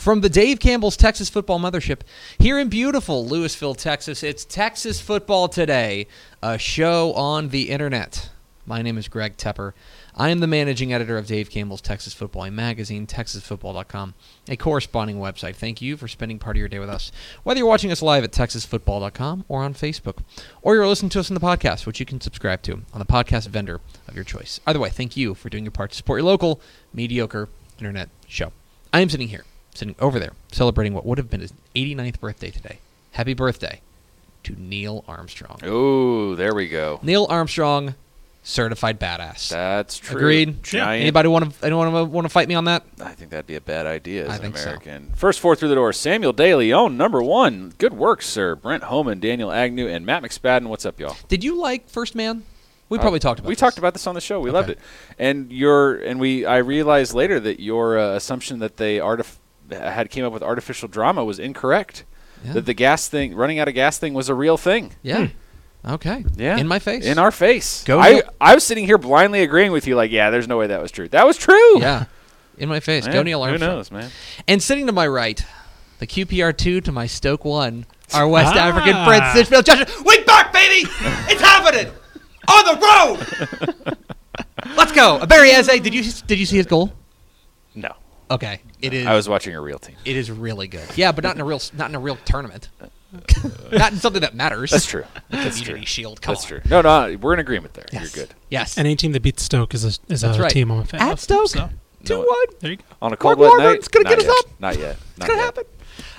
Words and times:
From 0.00 0.22
the 0.22 0.30
Dave 0.30 0.60
Campbell's 0.60 0.96
Texas 0.96 1.28
Football 1.28 1.60
Mothership 1.60 2.00
here 2.38 2.58
in 2.58 2.70
beautiful 2.70 3.26
Lewisville, 3.26 3.76
Texas, 3.76 4.22
it's 4.22 4.46
Texas 4.46 4.98
Football 4.98 5.46
Today, 5.48 6.06
a 6.42 6.56
show 6.56 7.12
on 7.12 7.50
the 7.50 7.68
internet. 7.68 8.30
My 8.64 8.80
name 8.80 8.96
is 8.96 9.08
Greg 9.08 9.36
Tepper. 9.36 9.74
I 10.14 10.30
am 10.30 10.40
the 10.40 10.46
managing 10.46 10.90
editor 10.90 11.18
of 11.18 11.26
Dave 11.26 11.50
Campbell's 11.50 11.82
Texas 11.82 12.14
Football 12.14 12.44
a 12.44 12.50
magazine, 12.50 13.06
texasfootball.com, 13.06 14.14
a 14.48 14.56
corresponding 14.56 15.18
website. 15.18 15.56
Thank 15.56 15.82
you 15.82 15.98
for 15.98 16.08
spending 16.08 16.38
part 16.38 16.56
of 16.56 16.60
your 16.60 16.68
day 16.68 16.78
with 16.78 16.88
us. 16.88 17.12
Whether 17.42 17.58
you're 17.58 17.68
watching 17.68 17.92
us 17.92 18.00
live 18.00 18.24
at 18.24 18.32
texasfootball.com 18.32 19.44
or 19.48 19.62
on 19.62 19.74
Facebook, 19.74 20.22
or 20.62 20.76
you're 20.76 20.88
listening 20.88 21.10
to 21.10 21.20
us 21.20 21.28
in 21.28 21.34
the 21.34 21.40
podcast, 21.40 21.84
which 21.84 22.00
you 22.00 22.06
can 22.06 22.22
subscribe 22.22 22.62
to 22.62 22.80
on 22.94 23.00
the 23.00 23.04
podcast 23.04 23.48
vendor 23.48 23.82
of 24.08 24.14
your 24.14 24.24
choice. 24.24 24.60
Either 24.66 24.80
way, 24.80 24.88
thank 24.88 25.14
you 25.14 25.34
for 25.34 25.50
doing 25.50 25.64
your 25.64 25.72
part 25.72 25.90
to 25.90 25.96
support 25.98 26.20
your 26.20 26.26
local, 26.26 26.58
mediocre 26.94 27.50
internet 27.78 28.08
show. 28.26 28.50
I 28.94 29.00
am 29.02 29.10
sitting 29.10 29.28
here, 29.28 29.44
sitting 29.74 29.94
over 30.00 30.18
there, 30.18 30.32
celebrating 30.52 30.94
what 30.94 31.04
would 31.06 31.18
have 31.18 31.30
been 31.30 31.40
his 31.40 31.52
89th 31.74 32.20
birthday 32.20 32.50
today. 32.50 32.78
Happy 33.12 33.34
birthday 33.34 33.80
to 34.44 34.54
Neil 34.60 35.04
Armstrong. 35.08 35.60
Oh, 35.64 36.34
there 36.34 36.54
we 36.54 36.68
go. 36.68 37.00
Neil 37.02 37.26
Armstrong, 37.28 37.94
certified 38.42 38.98
badass. 38.98 39.48
That's 39.50 39.98
true. 39.98 40.16
Agreed. 40.16 40.62
Giant. 40.62 41.02
Anybody 41.02 41.28
want 41.28 41.52
to 41.58 41.66
anyone 41.66 42.10
want 42.10 42.24
to 42.24 42.28
fight 42.28 42.48
me 42.48 42.54
on 42.54 42.64
that? 42.64 42.84
I 43.02 43.12
think 43.12 43.30
that'd 43.30 43.46
be 43.46 43.56
a 43.56 43.60
bad 43.60 43.86
idea 43.86 44.24
as 44.24 44.30
I 44.30 44.34
an 44.36 44.40
think 44.42 44.56
so. 44.58 44.64
American. 44.70 45.12
First 45.14 45.40
four 45.40 45.54
through 45.56 45.68
the 45.68 45.74
door: 45.74 45.92
Samuel 45.92 46.32
Daly, 46.32 46.72
own 46.72 46.96
number 46.96 47.22
one. 47.22 47.74
Good 47.78 47.92
work, 47.94 48.22
sir. 48.22 48.54
Brent 48.54 48.84
Homan, 48.84 49.20
Daniel 49.20 49.52
Agnew, 49.52 49.86
and 49.88 50.06
Matt 50.06 50.22
McSpadden. 50.22 50.68
What's 50.68 50.86
up, 50.86 50.98
y'all? 51.00 51.16
Did 51.28 51.44
you 51.44 51.60
like 51.60 51.88
First 51.88 52.14
Man? 52.14 52.44
We 52.88 52.98
probably 52.98 53.18
Uh, 53.18 53.22
talked 53.22 53.38
about. 53.40 53.48
We 53.48 53.54
this. 53.54 53.60
talked 53.60 53.78
about 53.78 53.92
this 53.92 54.06
on 54.08 54.14
the 54.16 54.20
show. 54.20 54.40
We 54.40 54.50
loved 54.50 54.70
it. 54.70 54.78
And 55.18 55.52
your 55.52 55.94
and 55.96 56.18
we 56.18 56.44
I 56.46 56.56
realized 56.58 57.14
later 57.14 57.38
that 57.40 57.60
your 57.60 57.98
uh, 57.98 58.14
assumption 58.16 58.58
that 58.60 58.78
they 58.78 58.96
artif- 58.98 59.36
had 59.72 60.10
came 60.10 60.24
up 60.24 60.32
with 60.32 60.42
artificial 60.42 60.88
drama 60.88 61.24
was 61.24 61.38
incorrect. 61.38 62.04
Yeah. 62.44 62.54
That 62.54 62.66
the 62.66 62.74
gas 62.74 63.06
thing, 63.08 63.34
running 63.34 63.58
out 63.58 63.68
of 63.68 63.74
gas 63.74 63.98
thing, 63.98 64.14
was 64.14 64.28
a 64.28 64.34
real 64.34 64.56
thing. 64.56 64.94
Yeah. 65.02 65.28
Okay. 65.86 66.24
Yeah, 66.36 66.58
In 66.58 66.66
my 66.68 66.78
face. 66.78 67.04
In 67.06 67.18
our 67.18 67.30
face. 67.30 67.84
Go 67.84 67.98
I 67.98 68.12
Neil. 68.12 68.22
I 68.40 68.54
was 68.54 68.64
sitting 68.64 68.84
here 68.86 68.98
blindly 68.98 69.42
agreeing 69.42 69.72
with 69.72 69.86
you, 69.86 69.94
like, 69.96 70.10
yeah, 70.10 70.28
there's 70.30 70.46
no 70.48 70.58
way 70.58 70.66
that 70.66 70.80
was 70.82 70.90
true. 70.90 71.08
That 71.08 71.26
was 71.26 71.36
true. 71.38 71.80
Yeah. 71.80 72.04
In 72.58 72.68
my 72.68 72.80
face. 72.80 73.04
Man, 73.06 73.14
Go 73.14 73.22
Neil 73.22 73.42
Armstrong. 73.42 73.70
Who 73.70 73.76
knows, 73.76 73.90
man? 73.90 74.10
And 74.46 74.62
sitting 74.62 74.86
to 74.86 74.92
my 74.92 75.06
right, 75.06 75.42
the 75.98 76.06
QPR 76.06 76.54
two 76.56 76.80
to 76.82 76.92
my 76.92 77.06
Stoke 77.06 77.44
one, 77.46 77.86
our 78.12 78.28
West 78.28 78.54
Ah. 78.56 78.68
African 78.68 79.04
Prince 79.06 79.34
Litchfield 79.34 79.64
Joshua. 79.64 79.86
We 80.04 80.22
back, 80.24 80.52
baby! 80.52 80.86
It's 81.30 81.40
happening 81.40 81.90
on 82.48 82.64
the 82.66 83.66
road. 83.86 83.96
Let's 84.76 84.92
go. 84.92 85.24
Barry 85.26 85.50
Eze, 85.50 85.66
did 85.80 85.94
you 85.94 86.02
did 86.26 86.38
you 86.38 86.44
see 86.46 86.56
his 86.58 86.66
goal? 86.66 86.92
No. 88.30 88.34
Okay, 88.36 88.60
it 88.80 88.94
is. 88.94 89.06
I 89.06 89.14
was 89.14 89.28
watching 89.28 89.54
a 89.54 89.60
real 89.60 89.78
team. 89.78 89.96
It 90.04 90.16
is 90.16 90.30
really 90.30 90.68
good. 90.68 90.88
Yeah, 90.96 91.12
but 91.12 91.24
not 91.24 91.34
in 91.34 91.40
a 91.40 91.44
real 91.44 91.60
not 91.76 91.88
in 91.90 91.96
a 91.96 92.00
real 92.00 92.16
tournament. 92.24 92.68
not 93.72 93.92
in 93.92 93.98
something 93.98 94.22
that 94.22 94.34
matters. 94.34 94.70
That's 94.70 94.86
true. 94.86 95.04
That's 95.30 95.56
Community 95.58 95.80
true. 95.80 95.86
Shield. 95.86 96.22
Come 96.22 96.34
That's 96.34 96.44
on. 96.44 96.48
true. 96.48 96.60
No, 96.70 96.80
no, 96.80 97.16
we're 97.20 97.34
in 97.34 97.40
agreement 97.40 97.74
there. 97.74 97.86
Yes. 97.92 98.14
You're 98.14 98.26
good. 98.26 98.34
Yes. 98.50 98.78
And 98.78 98.86
Any 98.86 98.94
team 98.96 99.12
that 99.12 99.22
beats 99.22 99.42
Stoke 99.42 99.74
is 99.74 99.84
a 99.84 99.88
is 100.12 100.20
That's 100.20 100.38
a 100.38 100.42
right. 100.42 100.50
team 100.50 100.70
I'm 100.70 100.80
a 100.80 100.84
fan 100.84 101.00
At 101.00 101.12
of. 101.14 101.20
Stoke. 101.20 101.48
So, 101.48 101.70
Two 102.04 102.14
No. 102.14 102.20
one. 102.20 102.36
there 102.60 102.70
you 102.70 102.76
go. 102.76 102.84
On 103.02 103.08
a 103.08 103.10
Mark 103.12 103.20
cold 103.20 103.38
wet 103.38 103.48
night. 103.58 103.58
Warburton's 103.64 103.88
gonna 103.88 104.04
not 104.04 104.10
get 104.10 104.18
us 104.20 104.24
yet. 104.26 104.34
up. 104.38 104.60
Not 104.60 104.78
yet. 104.78 104.96
It's 105.16 105.26
gonna 105.26 105.38
yet. 105.38 105.44
happen. 105.44 105.64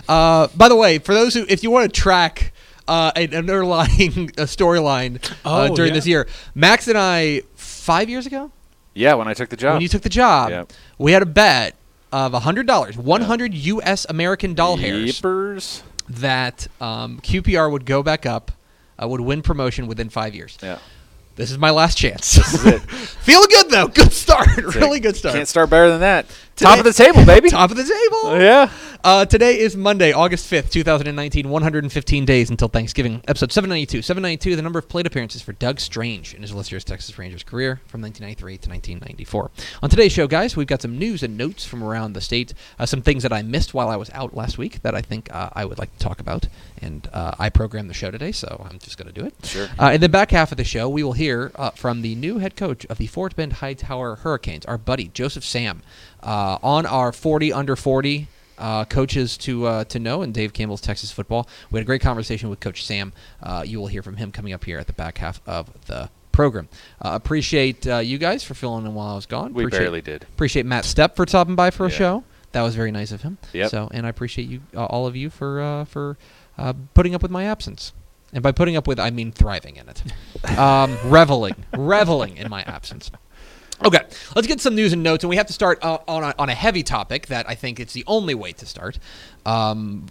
Uh, 0.10 0.48
by 0.56 0.68
the 0.70 0.76
way, 0.76 1.00
for 1.00 1.14
those 1.14 1.34
who, 1.34 1.46
if 1.48 1.64
you 1.64 1.72
want 1.72 1.92
to 1.94 2.02
track 2.02 2.52
uh, 2.88 3.12
an 3.16 3.34
underlying 3.34 4.32
uh, 4.38 4.42
storyline 4.44 5.24
uh, 5.46 5.70
Oh, 5.72 5.76
during 5.76 5.90
yeah. 5.92 5.96
this 5.96 6.08
year, 6.08 6.28
Max 6.56 6.88
and 6.90 6.98
I 6.98 7.42
five 7.56 8.10
years 8.10 8.26
ago 8.26 8.52
Yeah, 8.94 9.14
when 9.14 9.28
I 9.30 9.34
took 9.34 9.50
the 9.50 9.56
job. 9.58 9.76
when 9.76 9.82
you 9.82 9.88
took 9.88 10.02
the 10.02 10.10
job, 10.10 10.50
Yep. 10.50 10.74
we 10.98 11.14
had 11.14 11.22
a 11.22 11.26
bet 11.26 11.76
of 12.12 12.34
hundred 12.34 12.68
dollars, 12.68 12.98
one 12.98 13.22
hundred 13.22 13.54
U.S. 13.54 14.06
American 14.10 14.54
doll 14.54 14.78
hairs, 14.78 15.84
that 16.10 16.68
um, 16.80 17.20
QPR 17.22 17.72
would 17.72 17.86
go 17.86 18.04
back 18.04 18.26
up, 18.26 18.52
uh, 19.02 19.08
would 19.08 19.22
win 19.22 19.42
promotion 19.42 19.88
within 19.88 20.10
five 20.10 20.36
years. 20.36 20.58
Yeah. 20.62 20.80
This 21.38 21.50
is 21.50 21.58
my 21.58 21.70
last 21.72 21.98
chance. 21.98 22.34
This 22.36 22.54
is 22.54 22.66
it. 22.66 22.82
Feeling 23.22 23.48
good 23.50 23.70
though. 23.70 23.88
Good 23.88 24.12
start. 24.12 24.50
really 24.76 25.00
good 25.00 25.16
start. 25.16 25.34
Can't 25.36 25.48
start 25.48 25.70
better 25.70 25.90
than 25.90 26.02
that. 26.02 26.28
Today- 26.58 26.70
Top 26.70 26.80
of 26.80 26.86
the 26.86 26.94
table, 26.94 27.26
baby. 27.26 27.50
Top 27.52 27.72
of 27.72 27.78
the 27.78 27.84
table. 27.84 28.38
Yeah. 28.40 28.70
Uh, 29.04 29.26
today 29.26 29.58
is 29.58 29.76
Monday, 29.76 30.12
August 30.12 30.52
5th, 30.52 30.70
2019, 30.70 31.50
115 31.50 32.24
days 32.26 32.52
until 32.52 32.68
Thanksgiving. 32.68 33.20
Episode 33.28 33.52
792. 33.52 34.04
792, 34.04 34.56
the 34.56 34.62
number 34.62 34.78
of 34.78 34.88
plate 34.88 35.08
appearances 35.08 35.42
for 35.42 35.54
Doug 35.54 35.80
Strange 35.80 36.36
in 36.36 36.44
his 36.44 36.52
illustrious 36.52 36.84
Texas 36.84 37.18
Rangers 37.18 37.42
career 37.42 37.82
from 37.88 38.02
1993 38.02 38.58
to 38.60 38.70
1994. 38.70 39.52
On 39.82 39.90
today's 39.90 40.12
show, 40.12 40.28
guys, 40.28 40.56
we've 40.56 40.68
got 40.68 40.84
some 40.84 41.00
news 41.00 41.24
and 41.24 41.36
notes 41.36 41.66
from 41.66 41.84
around 41.84 42.14
the 42.14 42.22
state, 42.22 42.54
uh, 42.78 42.86
some 42.86 43.02
things 43.02 43.24
that 43.24 43.34
I 43.34 43.42
missed 43.42 43.74
while 43.74 43.90
I 43.90 43.96
was 43.96 44.12
out 44.12 44.36
last 44.36 44.60
week 44.60 44.84
that 44.84 44.94
I 44.94 45.02
think 45.02 45.34
uh, 45.34 45.50
I 45.54 45.66
would 45.66 45.80
like 45.80 45.92
to 45.98 46.00
talk 46.00 46.20
about. 46.20 46.48
And 46.80 47.10
uh, 47.12 47.34
I 47.40 47.50
programmed 47.50 47.90
the 47.90 47.96
show 47.96 48.12
today, 48.12 48.32
so 48.32 48.64
I'm 48.70 48.78
just 48.78 49.00
going 49.00 49.12
to 49.12 49.20
do 49.20 49.26
it. 49.26 49.34
Sure. 49.44 49.68
Uh, 49.80 49.94
in 49.96 50.02
the 50.02 50.10
back 50.10 50.30
half 50.30 50.52
of 50.52 50.60
the 50.60 50.64
show, 50.64 50.88
we 50.88 51.02
will 51.02 51.14
hear 51.14 51.52
uh, 51.56 51.72
from 51.72 52.04
the 52.04 52.14
new 52.14 52.38
head 52.38 52.56
coach 52.56 52.86
of 52.86 53.00
the 53.00 53.08
Fort 53.08 53.36
Bend 53.36 53.54
Hightower 53.54 54.18
Hurricanes, 54.18 54.64
our 54.68 54.78
buddy 54.78 55.08
Joseph 55.08 55.44
Sam, 55.44 55.82
uh, 56.22 56.60
on 56.62 56.86
our 56.86 57.12
40 57.12 57.52
under 57.52 57.76
40 57.76 58.28
uh, 58.62 58.86
coaches 58.86 59.38
to 59.40 59.66
uh, 59.66 59.84
to 59.86 60.00
know 60.00 60.22
in 60.22 60.32
Dave 60.32 60.54
Campbell's 60.54 60.82
Texas 60.82 61.12
football. 61.12 61.48
We 61.72 61.80
had 61.80 61.84
a 61.84 61.86
great 61.86 62.02
conversation 62.02 62.50
with 62.50 62.60
Coach 62.60 62.86
Sam. 62.86 63.12
Uh, 63.42 63.64
you 63.66 63.80
will 63.80 63.88
hear 63.88 64.04
from 64.04 64.18
him 64.18 64.32
coming 64.32 64.54
up 64.54 64.64
here 64.64 64.78
at 64.80 64.88
the 64.88 64.94
back 64.94 65.18
half 65.18 65.42
of 65.46 65.70
the 65.88 66.10
program. 66.32 66.70
Uh, 67.02 67.12
appreciate 67.14 67.86
uh, 67.88 67.98
you 67.98 68.18
guys 68.18 68.44
for 68.44 68.54
filling 68.54 68.86
in 68.86 68.94
while 68.94 69.10
I 69.10 69.16
was 69.16 69.26
gone. 69.26 69.54
We 69.54 69.64
appreciate, 69.64 69.80
barely 69.80 70.02
did. 70.02 70.24
Appreciate 70.24 70.66
Matt 70.66 70.86
Stepp 70.86 71.16
for 71.16 71.28
stopping 71.28 71.56
by 71.56 71.72
for 71.72 71.86
a 71.86 71.90
show. 71.90 72.24
That 72.54 72.62
was 72.64 72.76
very 72.76 72.92
nice 72.92 73.12
of 73.12 73.22
him. 73.22 73.38
Yep. 73.54 73.70
So, 73.70 73.90
and 73.94 74.06
I 74.06 74.10
appreciate 74.10 74.48
you, 74.48 74.62
uh, 74.76 74.86
all 74.86 75.08
of 75.08 75.16
you, 75.16 75.30
for 75.30 75.62
uh, 75.62 75.86
for 75.86 76.18
uh, 76.58 76.74
putting 76.94 77.16
up 77.16 77.22
with 77.22 77.32
my 77.32 77.46
absence. 77.46 77.94
And 78.34 78.42
by 78.42 78.54
putting 78.54 78.78
up 78.78 78.88
with, 78.88 78.98
I 78.98 79.10
mean 79.10 79.34
thriving 79.34 79.76
in 79.76 79.90
it, 79.90 80.58
um, 80.58 80.98
reveling, 81.04 81.66
reveling 81.74 82.38
in 82.38 82.50
my 82.50 82.62
absence. 82.62 83.12
Okay, 83.84 84.02
let's 84.36 84.48
get 84.48 84.62
some 84.62 84.76
news 84.76 84.94
and 84.94 85.02
notes, 85.02 85.24
and 85.24 85.30
we 85.30 85.38
have 85.38 85.48
to 85.48 85.54
start 85.54 85.84
uh, 85.84 85.98
on 86.08 86.24
a, 86.24 86.36
on 86.38 86.50
a 86.50 86.54
heavy 86.54 86.84
topic 86.84 87.28
that 87.28 87.50
I 87.50 87.56
think 87.56 87.80
it's 87.80 87.94
the 87.94 88.04
only 88.06 88.36
way 88.36 88.52
to 88.54 88.66
start. 88.68 89.00
Um, 89.44 90.06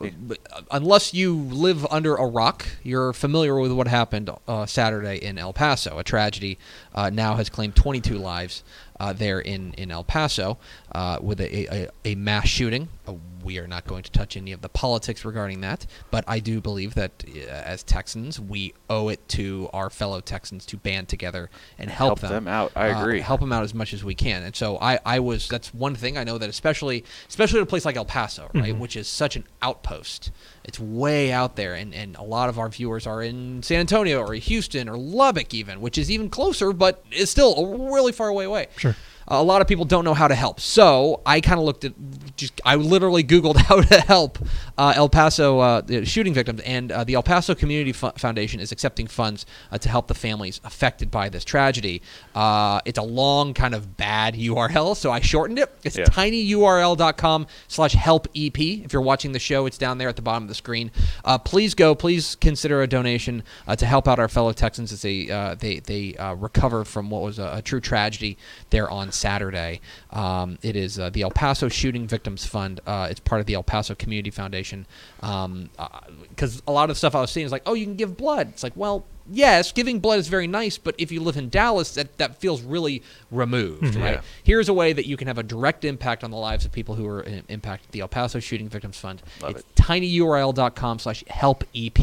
unless 0.73 1.15
you 1.15 1.37
live 1.37 1.87
under 1.89 2.17
a 2.17 2.27
rock, 2.27 2.67
you're 2.83 3.13
familiar 3.13 3.61
with 3.61 3.71
what 3.71 3.87
happened 3.87 4.29
uh, 4.49 4.67
Saturday 4.67 5.19
in 5.19 5.39
El 5.39 5.53
Paso. 5.53 5.99
A 5.99 6.05
tragedy 6.05 6.59
uh, 6.97 7.11
now 7.11 7.37
has 7.37 7.49
claimed 7.49 7.77
22 7.77 8.19
lives 8.19 8.65
uh, 9.01 9.13
there 9.15 9.41
in, 9.41 9.73
in 9.75 9.91
El 9.91 10.05
Paso 10.05 10.59
uh, 10.95 11.19
with 11.21 11.41
a, 11.41 11.67
a, 11.75 11.89
a 12.05 12.15
mass 12.15 12.47
shooting. 12.47 12.89
Uh, 13.09 13.15
we 13.43 13.59
are 13.59 13.67
not 13.67 13.87
going 13.87 14.03
to 14.03 14.13
touch 14.13 14.37
any 14.37 14.53
of 14.53 14.61
the 14.61 14.69
politics 14.69 15.25
regarding 15.25 15.63
that, 15.63 15.87
but 16.11 16.23
I 16.29 16.41
do 16.41 16.61
believe 16.61 16.95
that 16.95 17.25
uh, 17.27 17.49
as 17.49 17.83
Texans, 17.83 18.39
we 18.39 18.75
owe 18.91 19.09
it 19.09 19.27
to 19.31 19.71
our 19.73 19.89
fellow 19.89 20.21
Texans 20.21 20.67
to 20.67 20.77
band 20.77 21.09
together 21.09 21.49
and 21.79 21.89
help, 21.89 22.21
Help 22.21 22.31
them 22.31 22.47
out. 22.47 22.73
I 22.77 22.91
uh, 22.91 23.01
agree. 23.01 23.21
help 23.21 23.41
them 23.41 23.53
out 23.53 23.65
as 23.65 23.73
much 23.73 23.95
as 23.95 24.05
we 24.05 24.15
can. 24.15 24.43
And 24.43 24.55
so 24.55 24.77
I, 24.79 24.99
I 25.07 25.21
was 25.21 25.49
that's 25.49 25.73
one 25.73 25.95
thing 25.95 26.19
I 26.19 26.25
know 26.25 26.37
that 26.37 26.51
especially 26.51 27.05
especially 27.29 27.61
in 27.61 27.63
a 27.63 27.67
place 27.67 27.87
like 27.87 27.97
El 27.97 28.05
Paso, 28.05 28.51
right, 28.55 28.77
which 28.77 28.97
is 28.97 29.09
such 29.09 29.37
an 29.37 29.45
outpost. 29.63 30.31
It's 30.71 30.79
way 30.79 31.33
out 31.33 31.57
there, 31.57 31.75
and, 31.75 31.93
and 31.93 32.15
a 32.15 32.23
lot 32.23 32.49
of 32.49 32.57
our 32.57 32.69
viewers 32.69 33.05
are 33.05 33.25
in 33.25 33.61
San 33.65 33.81
Antonio 33.81 34.21
or 34.21 34.35
Houston 34.35 34.89
or 34.89 34.97
Lubbock, 34.97 35.53
even, 35.53 35.81
which 35.81 35.99
is 35.99 36.13
even 36.13 36.31
closer, 36.31 36.73
but 36.73 37.05
is 37.11 37.29
still 37.29 37.57
a 37.57 37.91
really 37.91 38.13
far 38.13 38.29
away 38.29 38.45
away. 38.45 38.69
Sure. 38.77 38.95
A 39.31 39.43
lot 39.43 39.61
of 39.63 39.69
people 39.69 39.85
don't 39.85 40.05
know 40.05 40.15
how 40.15 40.27
to 40.29 40.35
help. 40.35 40.61
So 40.61 41.21
I 41.25 41.41
kind 41.41 41.59
of 41.61 41.65
looked 41.65 41.85
at 41.85 41.93
just 42.37 42.61
I 42.65 42.75
literally 42.77 43.23
Googled 43.23 43.57
how 43.69 43.81
to 43.81 44.01
help 44.01 44.39
uh, 44.77 44.93
El 44.97 45.09
Paso 45.09 45.59
uh, 45.61 45.81
the 45.83 46.05
shooting 46.05 46.35
victims, 46.35 46.61
and 46.63 46.91
uh, 46.91 47.05
the 47.05 47.15
El 47.15 47.23
Paso 47.23 47.55
Community 47.55 47.93
Fu- 47.93 48.11
Foundation 48.17 48.61
is 48.61 48.73
accepting 48.73 49.07
funds 49.07 49.47
uh, 49.71 49.79
to 49.79 49.89
help 49.89 50.09
the 50.09 50.15
families 50.15 50.61
affected 50.65 51.11
by 51.11 51.29
this 51.29 51.45
tragedy. 51.45 52.03
Uh, 52.35 52.81
it's 52.85 52.99
a 52.99 53.03
long 53.03 53.55
kind 53.55 53.75
of 53.75 53.97
bad 53.97 54.35
URL, 54.35 54.97
so 54.97 55.11
I 55.13 55.21
shortened 55.21 55.59
it. 55.59 55.71
It's 55.85 55.97
Yeah. 55.97 56.05
tinyurl.com 56.07 57.47
slash 57.69 57.93
help 57.93 58.27
EP. 58.35 58.59
If 58.59 58.93
you're 58.93 59.03
watching 59.03 59.33
the 59.33 59.39
show, 59.39 59.67
it's 59.67 59.79
down 59.79 59.99
there 59.99 60.09
at 60.09 60.17
the 60.17 60.23
bottom 60.23 60.45
of 60.45 60.49
the 60.49 60.55
screen. 60.55 60.91
Uh, 61.25 61.39
please 61.39 61.75
go. 61.75 61.95
Please 61.95 62.35
consider 62.37 62.83
a 62.83 62.87
donation 62.87 63.43
uh, 63.67 63.77
to 63.77 63.87
help 63.87 64.09
out 64.09 64.19
our 64.19 64.29
fellow 64.29 64.53
Texans 64.53 64.93
as 64.93 65.03
they 65.03 65.31
uh, 65.31 65.55
they 65.55 65.81
they 65.81 66.15
uh, 66.17 66.35
recover 66.35 66.85
from 66.85 67.11
what 67.11 67.23
was 67.23 67.39
a, 67.39 67.51
a 67.57 67.63
true 67.63 67.81
tragedy 67.81 68.37
there 68.71 68.91
on 68.91 69.13
Saturday. 69.21 69.81
Um, 70.11 70.59
it 70.63 70.77
is 70.77 70.99
uh, 70.99 71.11
the 71.11 71.23
El 71.23 71.31
Paso 71.31 71.69
Shooting 71.69 72.07
Victims 72.07 72.47
Fund. 72.47 72.81
Uh, 72.87 73.09
it's 73.11 73.21
part 73.21 73.41
of 73.41 73.47
the 73.47 73.55
El 73.55 73.63
Paso 73.63 73.95
Community 73.95 74.31
Foundation. 74.31 74.87
Because 75.21 76.63
a 76.67 76.73
lot 76.73 76.85
of 76.91 76.97
the 76.97 76.99
stuff 76.99 77.15
I 77.15 77.21
was 77.21 77.31
seeing 77.31 77.47
is 77.47 77.53
like, 77.53 77.63
oh, 77.67 77.75
you 77.75 77.85
can 77.85 77.97
give 77.97 78.17
blood. 78.17 78.49
It's 78.49 78.63
like, 78.63 78.73
well, 78.77 79.05
yes, 79.31 79.73
giving 79.73 80.01
blood 80.01 80.19
is 80.19 80.29
very 80.29 80.47
nice, 80.47 80.79
but 80.79 80.95
if 80.99 81.13
you 81.13 81.21
live 81.21 81.37
in 81.37 81.49
Dallas, 81.51 81.95
that, 81.95 82.17
that 82.19 82.37
feels 82.41 82.63
really 82.63 83.03
removed, 83.31 83.95
right? 83.97 84.15
Yeah. 84.15 84.21
Here's 84.43 84.69
a 84.69 84.75
way 84.75 84.93
that 84.93 85.07
you 85.07 85.17
can 85.17 85.29
have 85.29 85.39
a 85.39 85.43
direct 85.43 85.85
impact 85.85 86.25
on 86.25 86.31
the 86.31 86.37
lives 86.37 86.65
of 86.65 86.73
people 86.73 86.95
who 86.95 87.07
are 87.07 87.25
i- 87.27 87.43
impacted. 87.49 87.93
The 87.93 88.01
El 88.01 88.09
Paso 88.09 88.41
Shooting 88.41 88.69
Victims 88.69 88.99
Fund. 88.99 89.23
Love 89.43 89.53
it's 89.57 89.61
it. 89.61 89.75
tinyurl.com 89.77 90.99
slash 90.99 91.25
help 91.29 91.65
EP. 91.75 91.99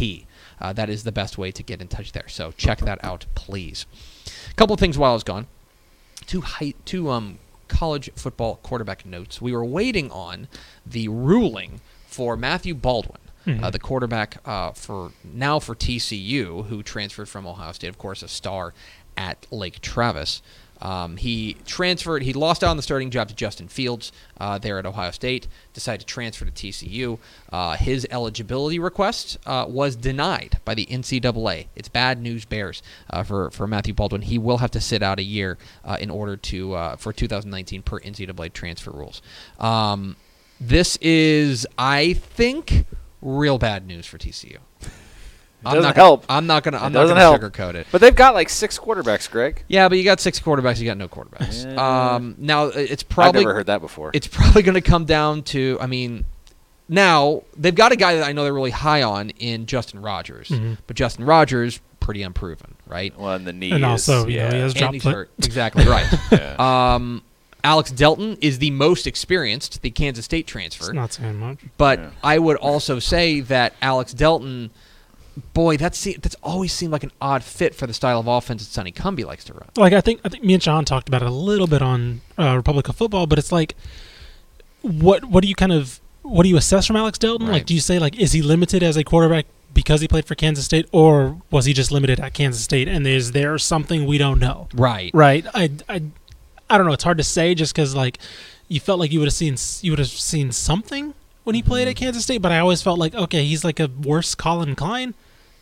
Uh, 0.59 0.73
that 0.73 0.89
is 0.89 1.03
the 1.03 1.11
best 1.11 1.37
way 1.37 1.51
to 1.51 1.63
get 1.63 1.81
in 1.81 1.87
touch 1.87 2.11
there. 2.13 2.27
So 2.27 2.51
check 2.51 2.79
that 2.79 3.03
out, 3.03 3.25
please. 3.35 3.85
A 4.49 4.53
couple 4.55 4.73
of 4.73 4.79
things 4.79 4.97
while 4.97 5.11
I 5.11 5.13
was 5.13 5.23
gone. 5.23 5.47
Two 6.25 6.41
high, 6.41 6.73
two 6.85 7.09
um 7.09 7.39
college 7.67 8.09
football 8.15 8.57
quarterback 8.63 9.05
notes. 9.05 9.41
We 9.41 9.51
were 9.53 9.65
waiting 9.65 10.09
on 10.11 10.47
the 10.85 11.07
ruling 11.09 11.81
for 12.07 12.35
Matthew 12.37 12.73
Baldwin, 12.73 13.19
uh, 13.63 13.69
the 13.69 13.79
quarterback 13.79 14.37
uh, 14.45 14.71
for 14.71 15.11
now 15.23 15.59
for 15.59 15.75
TCU, 15.75 16.65
who 16.67 16.83
transferred 16.83 17.29
from 17.29 17.45
Ohio 17.47 17.71
State, 17.71 17.87
of 17.89 17.97
course, 17.97 18.21
a 18.23 18.27
star 18.27 18.73
at 19.15 19.45
Lake 19.51 19.79
Travis. 19.81 20.41
Um, 20.81 21.17
he 21.17 21.57
transferred. 21.65 22.23
He 22.23 22.33
lost 22.33 22.63
out 22.63 22.69
on 22.69 22.77
the 22.77 22.83
starting 22.83 23.09
job 23.09 23.29
to 23.29 23.35
Justin 23.35 23.67
Fields 23.67 24.11
uh, 24.39 24.57
there 24.57 24.77
at 24.79 24.85
Ohio 24.85 25.11
State. 25.11 25.47
Decided 25.73 26.01
to 26.01 26.05
transfer 26.05 26.45
to 26.45 26.51
TCU. 26.51 27.19
Uh, 27.51 27.75
his 27.75 28.07
eligibility 28.09 28.79
request 28.79 29.37
uh, 29.45 29.65
was 29.67 29.95
denied 29.95 30.59
by 30.65 30.73
the 30.73 30.85
NCAA. 30.85 31.67
It's 31.75 31.89
bad 31.89 32.21
news 32.21 32.45
bears 32.45 32.81
uh, 33.09 33.23
for 33.23 33.51
for 33.51 33.67
Matthew 33.67 33.93
Baldwin. 33.93 34.23
He 34.23 34.37
will 34.37 34.57
have 34.57 34.71
to 34.71 34.81
sit 34.81 35.01
out 35.01 35.19
a 35.19 35.23
year 35.23 35.57
uh, 35.83 35.97
in 35.99 36.09
order 36.09 36.37
to 36.37 36.73
uh, 36.73 36.95
for 36.95 37.13
2019 37.13 37.81
per 37.81 37.99
NCAA 37.99 38.53
transfer 38.53 38.91
rules. 38.91 39.21
Um, 39.59 40.15
this 40.59 40.97
is, 40.97 41.67
I 41.77 42.13
think, 42.13 42.85
real 43.21 43.59
bad 43.59 43.85
news 43.85 44.05
for 44.05 44.17
TCU. 44.17 44.57
I'm 45.65 45.73
doesn't 45.73 45.83
not 45.83 45.95
gonna- 45.95 46.05
help. 46.05 46.25
I'm 46.29 46.47
not 46.47 46.63
gonna. 46.63 46.77
I'm 46.77 46.85
It 46.87 46.89
not 46.91 47.01
doesn't 47.01 47.17
gonna 47.17 47.39
help. 47.39 47.41
sugarcoat 47.53 47.75
it. 47.75 47.87
But 47.91 48.01
they've 48.01 48.15
got 48.15 48.33
like 48.35 48.47
six 48.49 48.77
quarterbacks, 48.77 49.29
Greg. 49.29 49.63
Yeah, 49.67 49.89
but 49.89 49.97
you 49.97 50.03
got 50.03 50.19
six 50.19 50.39
quarterbacks. 50.39 50.79
You 50.79 50.85
got 50.85 50.97
no 50.97 51.07
quarterbacks. 51.07 51.65
Yeah. 51.65 52.13
Um, 52.15 52.35
now 52.37 52.65
it's 52.67 53.03
probably 53.03 53.39
I've 53.41 53.45
never 53.45 53.53
heard 53.55 53.65
that 53.67 53.81
before. 53.81 54.11
it's 54.13 54.27
probably 54.27 54.61
going 54.63 54.75
to 54.75 54.81
come 54.81 55.05
down 55.05 55.41
to. 55.43 55.77
I 55.81 55.87
mean, 55.87 56.25
now 56.89 57.43
they've 57.57 57.75
got 57.75 57.91
a 57.91 57.95
guy 57.95 58.15
that 58.15 58.23
I 58.27 58.31
know 58.31 58.43
they're 58.43 58.53
really 58.53 58.71
high 58.71 59.01
on 59.03 59.31
in 59.31 59.65
Justin 59.65 60.01
Rogers, 60.01 60.49
Mhm. 60.49 60.77
but 60.87 60.95
Justin 60.95 61.25
Rogers 61.25 61.79
pretty 61.99 62.23
unproven, 62.23 62.75
right? 62.87 63.13
well, 63.19 63.33
and 63.33 63.45
the 63.45 63.51
knee 63.51 63.71
And 63.71 63.83
is- 63.83 63.89
also, 63.89 64.27
you 64.27 64.37
yeah. 64.37 64.49
know, 64.49 64.55
he 64.55 64.61
has 64.61 64.75
And 64.81 64.93
he's 64.93 65.03
hurt. 65.03 65.29
Exactly 65.39 65.85
right. 65.85 66.05
Yeah. 66.31 66.93
Um, 66.95 67.23
Alex 67.63 67.91
Delton 67.91 68.37
is 68.39 68.59
the 68.59 68.71
most 68.71 69.05
experienced, 69.07 69.81
the 69.81 69.89
Kansas 69.89 70.23
State 70.23 70.41
It's 70.45 70.51
transfer. 70.51 70.93
not 70.93 71.11
saying 71.11 71.37
much. 71.37 71.57
But 71.77 71.99
Yeah. 71.99 72.09
I 72.23 72.37
would 72.39 72.55
also 72.57 72.99
say 72.99 73.41
that 73.41 73.73
Alex 73.81 74.13
Delton, 74.13 74.69
boy, 75.53 75.77
that's 75.77 76.03
that's 76.03 76.35
always 76.43 76.73
seemed 76.73 76.91
like 76.91 77.03
an 77.03 77.11
odd 77.21 77.43
fit 77.43 77.75
for 77.75 77.87
the 77.87 77.93
style 77.93 78.19
of 78.19 78.27
offense 78.27 78.65
that 78.65 78.71
Sonny 78.71 78.91
Cumbie 78.91 79.25
likes 79.25 79.43
to 79.45 79.53
run. 79.53 79.69
Like 79.75 79.93
I 79.93 80.01
think 80.01 80.21
I 80.23 80.29
think 80.29 80.43
me 80.43 80.53
and 80.53 80.63
Sean 80.63 80.85
talked 80.85 81.07
about 81.07 81.21
it 81.21 81.27
a 81.27 81.31
little 81.31 81.67
bit 81.67 81.81
on 81.81 82.21
uh, 82.37 82.55
Republic 82.55 82.89
of 82.89 82.95
Football, 82.95 83.27
but 83.27 83.39
it's 83.39 83.51
like, 83.51 83.75
what 84.81 85.25
what 85.25 85.41
do 85.41 85.47
you 85.47 85.55
kind 85.55 85.71
of 85.71 85.99
what 86.21 86.43
do 86.43 86.49
you 86.49 86.57
assess 86.57 86.85
from 86.85 86.95
Alex 86.95 87.17
Delton? 87.17 87.47
Right. 87.47 87.53
Like, 87.53 87.65
do 87.65 87.73
you 87.73 87.79
say 87.79 87.99
like 87.99 88.17
is 88.19 88.31
he 88.31 88.41
limited 88.41 88.83
as 88.83 88.97
a 88.97 89.03
quarterback 89.03 89.45
because 89.73 90.01
he 90.01 90.07
played 90.07 90.25
for 90.25 90.35
Kansas 90.35 90.65
State, 90.65 90.87
or 90.91 91.41
was 91.51 91.65
he 91.65 91.73
just 91.73 91.91
limited 91.91 92.19
at 92.19 92.33
Kansas 92.33 92.63
State? 92.63 92.87
And 92.87 93.05
is 93.05 93.31
there 93.31 93.57
something 93.57 94.05
we 94.05 94.17
don't 94.17 94.39
know? 94.39 94.67
Right. 94.73 95.11
Right. 95.13 95.45
I 95.53 95.71
I 95.87 96.01
I 96.69 96.77
don't 96.77 96.87
know. 96.87 96.93
It's 96.93 97.03
hard 97.03 97.17
to 97.17 97.23
say 97.23 97.55
just 97.55 97.73
because 97.75 97.95
like 97.95 98.17
you 98.67 98.79
felt 98.79 98.99
like 98.99 99.11
you 99.11 99.19
would 99.19 99.27
have 99.27 99.33
seen 99.33 99.55
you 99.81 99.91
would 99.91 99.99
have 99.99 100.07
seen 100.07 100.51
something 100.51 101.13
when 101.43 101.55
he 101.55 101.61
played 101.61 101.87
at 101.87 101.95
Kansas 101.95 102.23
State, 102.23 102.41
but 102.41 102.51
I 102.51 102.59
always 102.59 102.81
felt 102.81 102.99
like 102.99 103.15
okay, 103.15 103.45
he's 103.45 103.63
like 103.63 103.79
a 103.79 103.87
worse 103.87 104.35
Collin 104.35 104.75
Klein. 104.75 105.13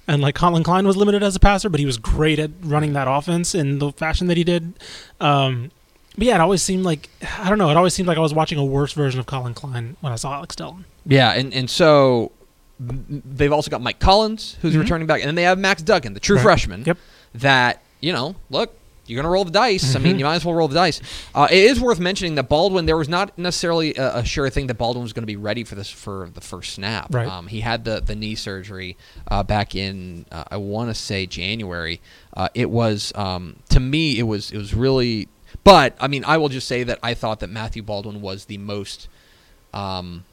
And 0.08 0.22
like 0.22 0.36
Collin 0.36 0.64
Klein 0.64 0.86
was 0.86 0.96
limited 0.98 1.24
as 1.24 1.36
a 1.36 1.40
passer, 1.40 1.70
but 1.70 1.80
he 1.80 1.86
was 1.86 1.98
great 1.98 2.38
at 2.40 2.52
running 2.62 2.94
that 2.94 3.08
offense 3.08 3.56
in 3.56 3.80
the 3.80 3.92
fashion 3.92 4.28
that 4.28 4.38
he 4.38 4.44
did. 4.44 4.74
Um, 5.20 5.72
but 6.18 6.28
yeah, 6.28 6.36
it 6.36 6.42
always 6.42 6.62
seemed 6.62 6.84
like 6.86 7.10
I 7.40 7.50
don't 7.50 7.58
know. 7.58 7.70
It 7.72 7.78
always 7.78 7.94
seemed 7.94 8.08
like 8.08 8.18
I 8.18 8.22
was 8.22 8.34
watching 8.34 8.58
a 8.60 8.64
worse 8.66 8.94
version 8.94 9.20
of 9.20 9.26
Collin 9.26 9.54
Klein 9.54 9.98
when 10.02 10.14
I 10.14 10.16
saw 10.16 10.34
Alex 10.34 10.56
Delton. 10.56 10.86
Yeah, 11.06 11.32
and 11.34 11.54
and 11.54 11.70
so 11.70 12.32
they've 12.80 13.52
also 13.52 13.72
got 13.72 13.82
Mike 13.82 14.00
Collins, 14.00 14.58
who's 14.62 14.76
Mhm. 14.76 14.80
returning 14.82 15.08
back, 15.08 15.22
and 15.22 15.28
then 15.28 15.36
they 15.36 15.44
have 15.44 15.58
Max 15.58 15.82
Duggan, 15.82 16.14
the 16.14 16.20
true 16.20 16.36
Right. 16.36 16.44
freshman. 16.44 16.84
Yep. 16.86 16.98
That 17.36 17.82
you 18.00 18.14
know, 18.14 18.36
look, 18.50 18.78
you're 19.08 19.22
gonna 19.22 19.32
roll 19.32 19.46
the 19.46 19.52
dice. 19.52 19.96
I 19.96 20.00
mean, 20.00 20.16
Mhm. 20.16 20.20
you 20.20 20.26
might 20.26 20.36
as 20.36 20.46
well 20.46 20.56
roll 20.56 20.68
the 20.68 20.76
dice. 20.76 21.00
Uh, 21.34 21.48
it 21.52 21.58
is 21.58 21.80
worth 21.80 22.00
mentioning 22.00 22.36
that 22.36 22.50
Baldwin. 22.50 22.86
There 22.86 22.98
was 22.98 23.10
not 23.10 23.38
necessarily 23.38 23.94
a, 23.96 24.18
a 24.18 24.26
sure 24.26 24.50
thing 24.50 24.68
that 24.68 24.76
Baldwin 24.76 25.04
was 25.04 25.14
going 25.14 25.24
to 25.24 25.28
be 25.28 25.36
ready 25.36 25.64
for 25.64 25.76
this 25.76 25.90
for 25.90 26.30
the 26.34 26.42
first 26.42 26.74
snap. 26.74 27.14
Right. 27.14 27.28
Um, 27.28 27.48
he 27.48 27.62
had 27.62 27.86
the 27.86 28.02
the 28.02 28.16
knee 28.16 28.36
surgery 28.36 28.98
uh, 29.30 29.44
back 29.44 29.76
in 29.76 30.26
uh, 30.32 30.44
I 30.52 30.58
want 30.58 30.90
to 30.90 30.96
say 30.96 31.26
January. 31.26 32.02
Uh, 32.36 32.50
it 32.54 32.70
was 32.70 33.12
um, 33.16 33.58
to 33.70 33.80
me 33.80 34.18
it 34.20 34.24
was 34.24 34.52
it 34.52 34.58
was 34.58 34.74
really. 34.74 35.28
But 35.64 35.96
I 36.00 36.08
mean, 36.08 36.24
I 36.26 36.38
will 36.38 36.50
just 36.50 36.68
say 36.68 36.84
that 36.84 37.00
I 37.02 37.14
thought 37.14 37.40
that 37.40 37.50
Matthew 37.50 37.82
Baldwin 37.82 38.22
was 38.22 38.46
the 38.46 38.58
most. 38.58 39.08
Um, 39.74 40.24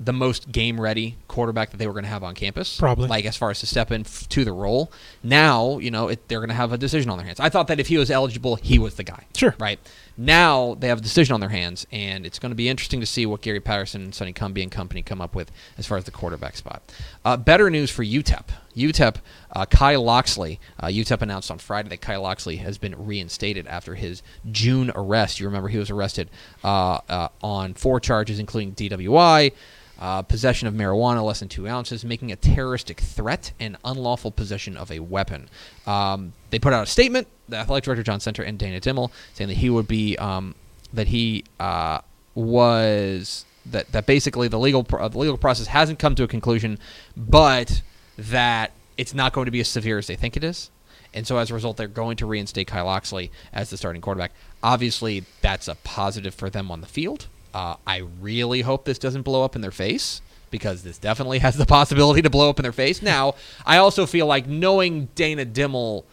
the 0.00 0.12
most 0.12 0.52
game 0.52 0.80
ready 0.80 1.16
quarterback 1.26 1.70
that 1.70 1.76
they 1.78 1.86
were 1.86 1.92
going 1.92 2.04
to 2.04 2.10
have 2.10 2.22
on 2.22 2.34
campus. 2.34 2.78
Probably. 2.78 3.08
Like 3.08 3.24
as 3.24 3.36
far 3.36 3.50
as 3.50 3.60
to 3.60 3.66
step 3.66 3.90
in 3.90 4.02
f- 4.02 4.28
to 4.28 4.44
the 4.44 4.52
role. 4.52 4.92
Now, 5.22 5.78
you 5.78 5.90
know, 5.90 6.08
it, 6.08 6.28
they're 6.28 6.40
going 6.40 6.48
to 6.50 6.54
have 6.54 6.72
a 6.72 6.78
decision 6.78 7.10
on 7.10 7.18
their 7.18 7.26
hands. 7.26 7.40
I 7.40 7.48
thought 7.48 7.68
that 7.68 7.80
if 7.80 7.88
he 7.88 7.98
was 7.98 8.10
eligible, 8.10 8.56
he 8.56 8.78
was 8.78 8.94
the 8.94 9.04
guy. 9.04 9.26
Sure. 9.36 9.54
Right. 9.58 9.80
Now 10.16 10.74
they 10.74 10.88
have 10.88 10.98
a 10.98 11.02
decision 11.02 11.34
on 11.34 11.40
their 11.40 11.48
hands, 11.48 11.86
and 11.92 12.26
it's 12.26 12.40
going 12.40 12.50
to 12.50 12.56
be 12.56 12.68
interesting 12.68 12.98
to 13.00 13.06
see 13.06 13.24
what 13.24 13.40
Gary 13.40 13.60
Patterson 13.60 14.02
and 14.02 14.14
Sonny 14.14 14.32
Cumbie 14.32 14.62
and 14.62 14.70
company 14.70 15.00
come 15.02 15.20
up 15.20 15.34
with 15.34 15.52
as 15.76 15.86
far 15.86 15.96
as 15.96 16.04
the 16.04 16.10
quarterback 16.10 16.56
spot. 16.56 16.82
Uh, 17.24 17.36
better 17.36 17.70
news 17.70 17.90
for 17.90 18.04
UTEP. 18.04 18.46
UTEP, 18.76 19.16
uh, 19.54 19.66
Kai 19.66 19.96
Locksley. 19.96 20.58
Uh, 20.78 20.86
UTEP 20.86 21.22
announced 21.22 21.50
on 21.50 21.58
Friday 21.58 21.88
that 21.90 22.00
Kai 22.00 22.16
Locksley 22.16 22.56
has 22.56 22.78
been 22.78 22.94
reinstated 23.06 23.66
after 23.66 23.94
his 23.94 24.22
June 24.50 24.90
arrest. 24.94 25.40
You 25.40 25.46
remember 25.46 25.68
he 25.68 25.78
was 25.78 25.90
arrested 25.90 26.30
uh, 26.64 26.98
uh, 27.08 27.28
on 27.42 27.74
four 27.74 28.00
charges, 28.00 28.38
including 28.38 28.74
DWI, 28.74 29.52
uh, 29.98 30.22
possession 30.22 30.68
of 30.68 30.74
marijuana 30.74 31.24
less 31.24 31.40
than 31.40 31.48
two 31.48 31.66
ounces, 31.68 32.04
making 32.04 32.30
a 32.30 32.36
terroristic 32.36 33.00
threat, 33.00 33.52
and 33.58 33.76
unlawful 33.84 34.30
possession 34.30 34.76
of 34.76 34.90
a 34.90 35.00
weapon. 35.00 35.48
Um, 35.86 36.32
they 36.50 36.58
put 36.58 36.72
out 36.72 36.84
a 36.84 36.86
statement, 36.86 37.26
the 37.48 37.56
athletic 37.56 37.84
director 37.84 38.02
John 38.02 38.20
Senter 38.20 38.46
and 38.46 38.58
Dana 38.58 38.80
Dimel, 38.80 39.10
saying 39.34 39.48
that 39.48 39.56
he 39.56 39.70
would 39.70 39.88
be 39.88 40.16
um, 40.18 40.54
that 40.92 41.08
he 41.08 41.44
uh, 41.58 42.00
was 42.34 43.44
that 43.66 43.90
that 43.92 44.06
basically 44.06 44.48
the 44.48 44.58
legal 44.58 44.84
pro- 44.84 45.08
the 45.08 45.18
legal 45.18 45.36
process 45.36 45.66
hasn't 45.68 45.98
come 45.98 46.14
to 46.14 46.22
a 46.22 46.28
conclusion, 46.28 46.78
but 47.16 47.82
that 48.16 48.72
it's 48.96 49.14
not 49.14 49.32
going 49.32 49.46
to 49.46 49.50
be 49.50 49.60
as 49.60 49.68
severe 49.68 49.98
as 49.98 50.06
they 50.06 50.16
think 50.16 50.36
it 50.36 50.44
is. 50.44 50.70
And 51.14 51.26
so 51.26 51.38
as 51.38 51.50
a 51.50 51.54
result, 51.54 51.76
they're 51.76 51.88
going 51.88 52.16
to 52.18 52.26
reinstate 52.26 52.66
Kai 52.66 52.82
Locksley 52.82 53.30
as 53.52 53.70
the 53.70 53.76
starting 53.76 54.02
quarterback. 54.02 54.32
Obviously, 54.62 55.24
that's 55.40 55.66
a 55.66 55.74
positive 55.76 56.34
for 56.34 56.50
them 56.50 56.70
on 56.70 56.80
the 56.80 56.86
field. 56.86 57.28
Uh, 57.58 57.74
I 57.86 58.04
really 58.20 58.60
hope 58.60 58.84
this 58.84 58.98
doesn't 59.00 59.22
blow 59.22 59.42
up 59.42 59.56
in 59.56 59.62
their 59.62 59.72
face 59.72 60.22
because 60.52 60.82
this 60.84 60.96
definitely 60.96 61.40
has 61.40 61.56
the 61.56 61.66
possibility 61.78 62.22
to 62.22 62.30
blow 62.30 62.48
up 62.48 62.58
in 62.60 62.62
their 62.62 62.70
face. 62.72 63.02
Now, 63.02 63.34
I 63.66 63.78
also 63.78 64.06
feel 64.06 64.26
like 64.26 64.46
knowing 64.46 65.08
Dana 65.16 65.44
Dimel 65.44 66.04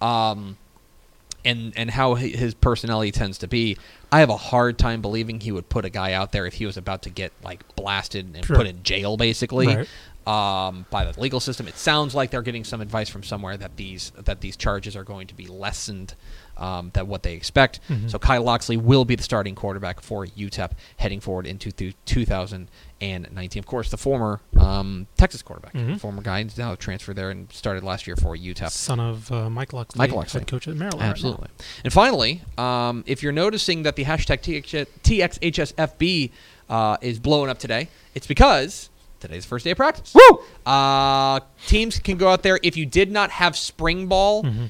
um, 0.00 0.56
and 1.44 1.72
and 1.76 1.90
how 1.90 2.14
his 2.14 2.54
personality 2.54 3.10
tends 3.10 3.38
to 3.38 3.48
be, 3.48 3.76
I 4.12 4.20
have 4.20 4.30
a 4.30 4.36
hard 4.36 4.78
time 4.78 5.02
believing 5.02 5.40
he 5.40 5.50
would 5.50 5.68
put 5.68 5.84
a 5.84 5.90
guy 5.90 6.12
out 6.12 6.30
there 6.30 6.46
if 6.46 6.54
he 6.54 6.66
was 6.66 6.76
about 6.76 7.02
to 7.02 7.10
get 7.10 7.32
like 7.42 7.74
blasted 7.74 8.32
and 8.36 8.44
Sure. 8.44 8.56
put 8.58 8.66
in 8.68 8.84
jail, 8.84 9.16
basically 9.16 9.66
Right. 9.66 9.88
Um, 10.26 10.86
by 10.90 11.04
the 11.04 11.18
legal 11.20 11.40
system. 11.40 11.66
It 11.66 11.76
sounds 11.76 12.14
like 12.14 12.30
they're 12.30 12.42
getting 12.42 12.62
some 12.64 12.80
advice 12.80 13.08
from 13.08 13.24
somewhere 13.24 13.56
that 13.56 13.76
these 13.76 14.12
that 14.16 14.40
these 14.40 14.56
charges 14.56 14.94
are 14.94 15.02
going 15.04 15.26
to 15.26 15.34
be 15.34 15.46
lessened 15.46 16.14
um, 16.56 16.90
than 16.94 17.08
what 17.08 17.22
they 17.24 17.34
expect. 17.34 17.80
Mhm. 17.88 18.08
So 18.10 18.18
Kai 18.20 18.38
Locksley 18.38 18.76
will 18.76 19.04
be 19.04 19.16
the 19.16 19.22
starting 19.24 19.54
quarterback 19.56 20.00
for 20.00 20.24
UTEP 20.26 20.72
heading 20.98 21.18
forward 21.18 21.46
into 21.46 21.72
th- 21.72 21.96
2019. 22.04 23.58
Of 23.58 23.66
course, 23.66 23.90
the 23.90 23.96
former 23.96 24.40
um, 24.56 25.06
Texas 25.16 25.42
quarterback, 25.42 25.72
Mhm. 25.74 25.98
former 25.98 26.22
guy, 26.22 26.46
now 26.56 26.74
transferred 26.76 27.16
there 27.16 27.30
and 27.30 27.50
started 27.52 27.82
last 27.82 28.06
year 28.06 28.14
for 28.16 28.36
UTEP. 28.36 28.70
Son 28.70 29.00
of 29.00 29.32
uh, 29.32 29.50
Mike 29.50 29.72
Locksley, 29.72 29.98
Mike 29.98 30.12
Locksley. 30.12 30.40
head 30.42 30.46
coach 30.46 30.68
at 30.68 30.76
Maryland. 30.76 31.00
right 31.00 31.06
now. 31.06 31.10
Absolutely. 31.10 31.48
And 31.82 31.92
finally, 31.92 32.42
um, 32.58 33.02
if 33.06 33.22
you're 33.24 33.32
noticing 33.32 33.82
that 33.82 33.96
the 33.96 34.04
hashtag 34.04 34.40
TXHSFB 35.02 36.30
uh, 36.68 36.96
is 37.00 37.18
blowing 37.18 37.50
up 37.50 37.58
today, 37.58 37.88
it's 38.14 38.26
because 38.26 38.88
today's 39.22 39.44
first 39.46 39.64
day 39.64 39.70
of 39.70 39.76
practice. 39.78 40.14
Woo! 40.14 40.40
Uh, 40.70 41.40
teams 41.66 41.98
can 41.98 42.18
go 42.18 42.28
out 42.28 42.42
there. 42.42 42.58
If 42.62 42.76
you 42.76 42.84
did 42.86 43.10
not 43.10 43.30
have 43.30 43.56
spring 43.56 44.06
ball 44.08 44.42
Mhm. 44.44 44.68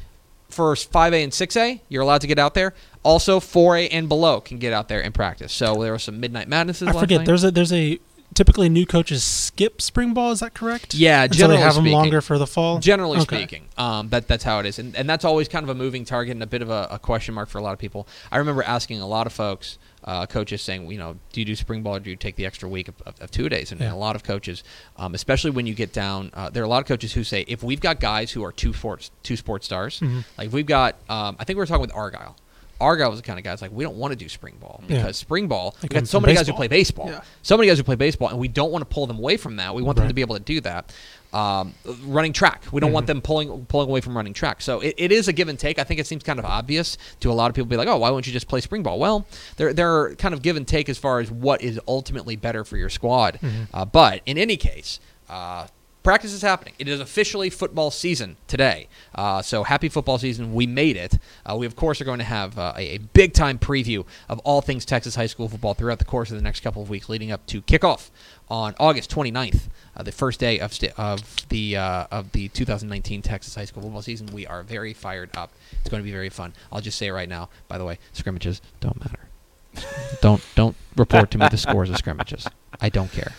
for 0.49 0.75
5A 0.77 1.23
and 1.25 1.33
6A, 1.33 1.81
you're 1.89 2.03
allowed 2.03 2.21
to 2.21 2.27
get 2.29 2.39
out 2.39 2.55
there. 2.55 2.73
Also, 3.03 3.41
4A 3.41 3.89
and 3.91 4.09
below 4.09 4.41
can 4.41 4.59
get 4.59 4.73
out 4.73 4.89
there 4.89 5.03
and 5.03 5.13
practice. 5.13 5.53
So 5.53 5.75
there 5.83 5.91
were 5.93 5.99
some 5.99 6.21
midnight 6.21 6.47
madnesses. 6.49 6.89
I 6.89 6.93
forget. 7.01 7.19
night. 7.21 7.27
There's 7.27 7.43
a 7.45 7.51
there's 7.51 7.73
a 7.73 7.99
typically 8.35 8.69
new 8.69 8.87
coaches 8.87 9.23
skip 9.25 9.81
spring 9.83 10.15
ball. 10.15 10.33
Is 10.33 10.41
that 10.41 10.55
correct? 10.55 10.95
Yeah, 10.95 11.27
generally 11.27 11.57
they 11.57 11.63
have 11.63 11.75
them 11.75 11.87
longer 11.87 12.21
for 12.21 12.39
the 12.39 12.47
fall. 12.47 12.79
Generally 12.79 13.21
Okay. 13.21 13.37
speaking, 13.39 13.69
um, 13.77 14.09
that 14.11 14.29
that's 14.29 14.45
how 14.45 14.59
it 14.61 14.67
is, 14.67 14.79
and 14.79 14.95
and 14.97 15.09
that's 15.09 15.25
always 15.25 15.49
kind 15.49 15.63
of 15.65 15.71
a 15.71 15.75
moving 15.75 16.05
target 16.05 16.33
and 16.35 16.43
a 16.43 16.47
bit 16.47 16.63
of 16.63 16.71
a, 16.71 16.89
a 16.91 16.99
question 16.99 17.35
mark 17.35 17.49
for 17.49 17.59
a 17.59 17.63
lot 17.63 17.73
of 17.73 17.79
people. 17.79 18.07
I 18.31 18.39
remember 18.39 18.63
asking 18.63 19.01
a 19.01 19.07
lot 19.07 19.27
of 19.27 19.33
folks, 19.33 19.79
uh, 20.05 20.27
coaches, 20.27 20.63
saying, 20.63 20.91
you 20.91 20.99
know, 20.99 21.17
do 21.33 21.41
you 21.41 21.45
do 21.45 21.55
spring 21.57 21.83
ball 21.83 21.97
or 21.97 22.01
do 22.01 22.11
you 22.11 22.17
take 22.17 22.37
the 22.37 22.47
extra 22.47 22.69
week 22.69 22.89
of, 22.89 22.95
of, 23.07 23.21
of 23.21 23.31
two 23.31 23.49
days? 23.49 23.71
And, 23.73 23.81
Yeah. 23.81 23.93
a 23.93 23.95
lot 23.95 24.17
of 24.17 24.25
coaches, 24.25 24.65
um, 24.97 25.15
especially 25.15 25.51
when 25.51 25.67
you 25.67 25.75
get 25.75 25.93
down, 25.93 26.31
uh, 26.35 26.51
there 26.51 26.63
are 26.63 26.67
a 26.67 26.69
lot 26.69 26.81
of 26.83 26.87
coaches 26.89 27.13
who 27.13 27.23
say, 27.25 27.45
if 27.47 27.63
we've 27.63 27.81
got 27.81 28.01
guys 28.01 28.33
who 28.33 28.43
are 28.45 28.53
two 28.53 28.73
sports 28.73 29.11
two 29.23 29.37
sports 29.37 29.67
stars, 29.67 30.01
Mhm. 30.01 30.25
like 30.39 30.53
we've 30.53 30.67
got, 30.67 30.97
um, 31.09 31.37
I 31.39 31.45
think 31.45 31.57
we 31.57 31.61
were 31.61 31.67
talking 31.67 31.83
with 31.83 31.95
Argyle. 31.95 32.37
Argyle 32.81 33.11
was 33.11 33.21
the 33.21 33.27
kind 33.27 33.39
of 33.39 33.45
guys 33.45 33.63
like 33.63 33.71
we 33.73 33.85
don't 33.85 33.97
want 33.97 34.13
to 34.13 34.17
do 34.17 34.29
spring 34.29 34.57
ball 34.61 34.83
Yeah. 34.89 34.97
because 34.99 35.17
spring 35.17 35.47
ball 35.49 35.77
we 35.83 35.89
got 35.89 36.07
so 36.09 36.19
many 36.21 36.35
guys 36.35 36.47
who 36.49 36.53
play 36.53 36.69
baseball, 36.69 37.09
Yeah. 37.09 37.21
so 37.43 37.57
many 37.57 37.69
guys 37.69 37.79
who 37.79 37.85
play 37.85 37.95
baseball, 37.95 38.29
and 38.29 38.39
we 38.39 38.49
don't 38.49 38.73
want 38.73 38.83
to 38.89 38.93
pull 38.93 39.07
them 39.07 39.19
away 39.19 39.37
from 39.37 39.57
that. 39.57 39.75
We 39.75 39.83
want 39.83 39.99
them 39.99 40.09
to 40.09 40.15
be 40.15 40.21
able 40.23 40.37
to 40.37 40.43
do 40.43 40.61
that. 40.63 40.93
Um, 41.33 41.73
running 42.05 42.35
track, 42.35 42.65
we 42.73 42.81
don't 42.81 42.93
want 42.93 43.07
them 43.07 43.23
pulling 43.23 43.65
pulling 43.67 43.89
away 43.89 44.01
from 44.03 44.15
running 44.17 44.35
track. 44.35 44.61
So 44.61 44.81
it, 44.81 44.95
it 44.99 45.13
is 45.13 45.29
a 45.29 45.33
give 45.33 45.49
and 45.49 45.59
take. 45.59 45.79
I 45.79 45.85
think 45.85 45.99
it 45.99 46.07
seems 46.07 46.23
kind 46.23 46.39
of 46.39 46.45
obvious 46.45 46.99
to 47.21 47.31
a 47.31 47.33
lot 47.33 47.49
of 47.49 47.55
people. 47.55 47.69
Be 47.69 47.77
like, 47.79 47.89
oh, 47.89 47.97
why 47.97 48.11
wouldn't 48.11 48.27
you 48.27 48.33
just 48.35 48.49
play 48.49 48.61
spring 48.61 48.83
ball? 48.83 48.99
Well, 48.99 49.27
there 49.57 49.73
there 49.73 49.91
are 49.97 50.15
kind 50.17 50.35
of 50.35 50.43
give 50.43 50.57
and 50.57 50.69
take 50.69 50.89
as 50.91 50.99
far 50.99 51.21
as 51.21 51.31
what 51.31 51.63
is 51.63 51.81
ultimately 51.89 52.37
better 52.37 52.65
for 52.65 52.77
your 52.77 52.91
squad. 52.91 53.39
Uh, 53.73 53.85
but 53.85 54.21
in 54.27 54.37
any 54.39 54.57
case. 54.57 55.01
Uh, 55.29 55.67
Practice 56.03 56.33
is 56.33 56.43
happening. 56.43 56.75
It 56.81 56.89
is 56.89 56.99
officially 56.99 57.49
football 57.49 57.93
season 57.93 58.37
today. 58.49 58.89
Uh, 59.15 59.41
so 59.41 59.63
happy 59.63 59.89
football 59.89 60.19
season. 60.19 60.53
We 60.53 60.67
made 60.67 60.97
it. 60.97 61.19
Uh, 61.47 61.57
we, 61.57 61.65
of 61.65 61.77
course, 61.77 62.01
are 62.01 62.05
going 62.05 62.19
to 62.19 62.25
have 62.25 62.59
uh, 62.59 62.73
a, 62.77 62.97
a 62.97 62.99
big 62.99 63.35
time 63.35 63.57
preview 63.57 64.05
of 64.29 64.41
all 64.41 64.61
things 64.61 64.85
Texas 64.85 65.15
high 65.15 65.27
school 65.27 65.49
football 65.49 65.75
throughout 65.75 66.01
the 66.01 66.05
course 66.05 66.33
of 66.33 66.37
the 66.37 66.43
next 66.43 66.61
couple 66.61 66.83
of 66.83 66.91
weeks 66.91 67.09
leading 67.09 67.31
up 67.31 67.47
to 67.47 67.63
kickoff 67.63 68.11
on 68.51 68.75
August 68.81 69.11
29th, 69.13 69.69
uh, 69.97 70.03
the 70.03 70.11
first 70.11 70.41
day 70.41 70.59
of, 70.59 70.73
sta- 70.73 70.93
of, 70.97 71.49
the, 71.51 71.77
uh, 71.77 72.07
of 72.11 72.33
the 72.33 72.49
2019 72.49 73.23
Texas 73.23 73.55
high 73.55 73.65
school 73.65 73.85
football 73.85 74.03
season. 74.03 74.27
We 74.33 74.45
are 74.45 74.65
very 74.65 74.95
fired 74.95 75.31
up. 75.37 75.53
It's 75.81 75.89
going 75.89 76.03
to 76.03 76.05
be 76.05 76.13
very 76.13 76.31
fun. 76.31 76.53
I'll 76.73 76.81
just 76.81 76.99
say 76.99 77.07
it 77.07 77.13
right 77.13 77.29
now, 77.29 77.49
by 77.69 77.79
the 77.79 77.85
way, 77.85 77.99
scrimmages 78.13 78.61
don't 78.81 78.99
matter. 78.99 79.21
don't 80.21 80.43
don't 80.55 80.77
report 80.97 81.31
to 81.31 81.39
me 81.39 81.49
the 81.49 81.57
scores 81.57 81.89
of 81.89 81.97
scrimmages. 81.97 82.47
I 82.81 82.89
don't 82.89 83.11
care. 83.11 83.33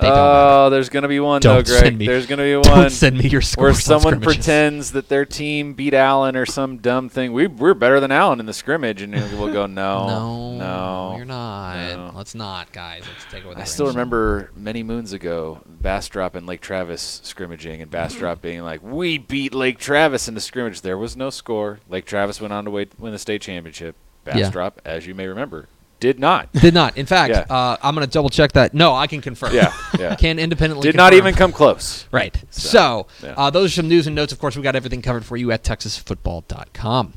They 0.00 0.06
don't 0.06 0.16
matter. 0.16 0.48
Oh, 0.66 0.70
there's 0.70 0.88
gonna 0.88 1.08
be 1.08 1.18
one 1.20 1.40
Don't 1.40 1.56
though, 1.56 1.62
Greg. 1.72 1.84
send 1.84 1.98
me- 1.98 2.06
There's 2.06 2.26
gonna 2.26 2.42
be 2.44 2.54
one. 2.56 2.64
Don't 2.64 2.90
send 2.90 3.18
me 3.18 3.28
your 3.28 3.40
scores. 3.40 3.64
where 3.64 3.74
someone 3.74 4.20
pretends 4.20 4.92
that 4.92 5.08
their 5.08 5.24
team 5.24 5.74
beat 5.74 5.92
Allen 5.94 6.36
or 6.36 6.46
some 6.46 6.78
dumb 6.78 7.08
thing. 7.08 7.32
We 7.32 7.46
we're 7.48 7.74
better 7.74 7.98
than 8.00 8.12
Allen 8.12 8.38
in 8.40 8.46
the 8.46 8.52
scrimmage, 8.52 9.02
and 9.02 9.12
we'll 9.38 9.52
go 9.52 9.66
no, 9.66 10.06
No, 10.06 10.58
no. 10.58 11.14
you're 11.16 11.24
not. 11.26 11.76
No. 11.96 12.12
Let's 12.14 12.34
not, 12.34 12.70
guys. 12.72 13.02
Let's 13.06 13.24
take 13.30 13.44
it 13.44 13.48
with 13.48 13.58
I 13.58 13.64
still 13.64 13.86
remember 13.86 14.50
many 14.56 14.82
moons 14.82 15.12
ago, 15.12 15.60
Bastrop 15.66 16.34
and 16.34 16.46
Lake 16.46 16.60
Travis 16.60 17.20
scrimmaging, 17.24 17.82
and 17.82 17.90
Bastrop 17.90 18.40
being 18.42 18.62
like, 18.62 18.82
"We 18.82 19.18
beat 19.18 19.54
Lake 19.54 19.78
Travis 19.78 20.28
in 20.28 20.34
the 20.34 20.40
scrimmage." 20.40 20.80
There 20.82 20.98
was 20.98 21.16
no 21.16 21.30
score. 21.30 21.80
Lake 21.88 22.04
Travis 22.04 22.40
went 22.40 22.52
on 22.52 22.64
to 22.66 22.70
win 22.70 22.88
the 22.98 23.18
state 23.18 23.42
championship. 23.42 23.96
Yeah. 24.26 24.34
Bastrop, 24.34 24.80
as 24.84 25.06
you 25.06 25.14
may 25.14 25.26
remember, 25.26 25.68
did 26.00 26.18
not. 26.20 26.52
Did 26.52 26.74
not. 26.74 26.96
In 26.96 27.06
fact, 27.06 27.30
Yeah. 27.34 27.46
uh, 27.54 27.76
I'm 27.82 27.94
going 27.94 28.06
to 28.06 28.12
double 28.12 28.28
check 28.30 28.52
that. 28.52 28.74
No, 28.74 28.94
I 28.94 29.06
can 29.06 29.20
confirm. 29.20 29.54
Yeah, 29.54 29.72
yeah. 29.98 30.14
Can 30.14 30.38
independently. 30.38 30.82
Did 30.88 30.96
not 30.96 31.12
even 31.12 31.34
come 31.34 31.52
close. 31.52 32.06
Right. 32.12 32.36
So, 32.50 32.68
So, 32.68 33.06
yeah. 33.26 33.34
uh, 33.36 33.50
those 33.50 33.70
are 33.72 33.74
some 33.74 33.88
news 33.88 34.06
and 34.06 34.14
notes. 34.16 34.32
Of 34.32 34.38
course, 34.38 34.56
we 34.56 34.62
got 34.62 34.76
everything 34.76 35.02
covered 35.02 35.24
for 35.24 35.36
you 35.36 35.50
at 35.52 35.64
TexasFootball.com. 35.64 37.12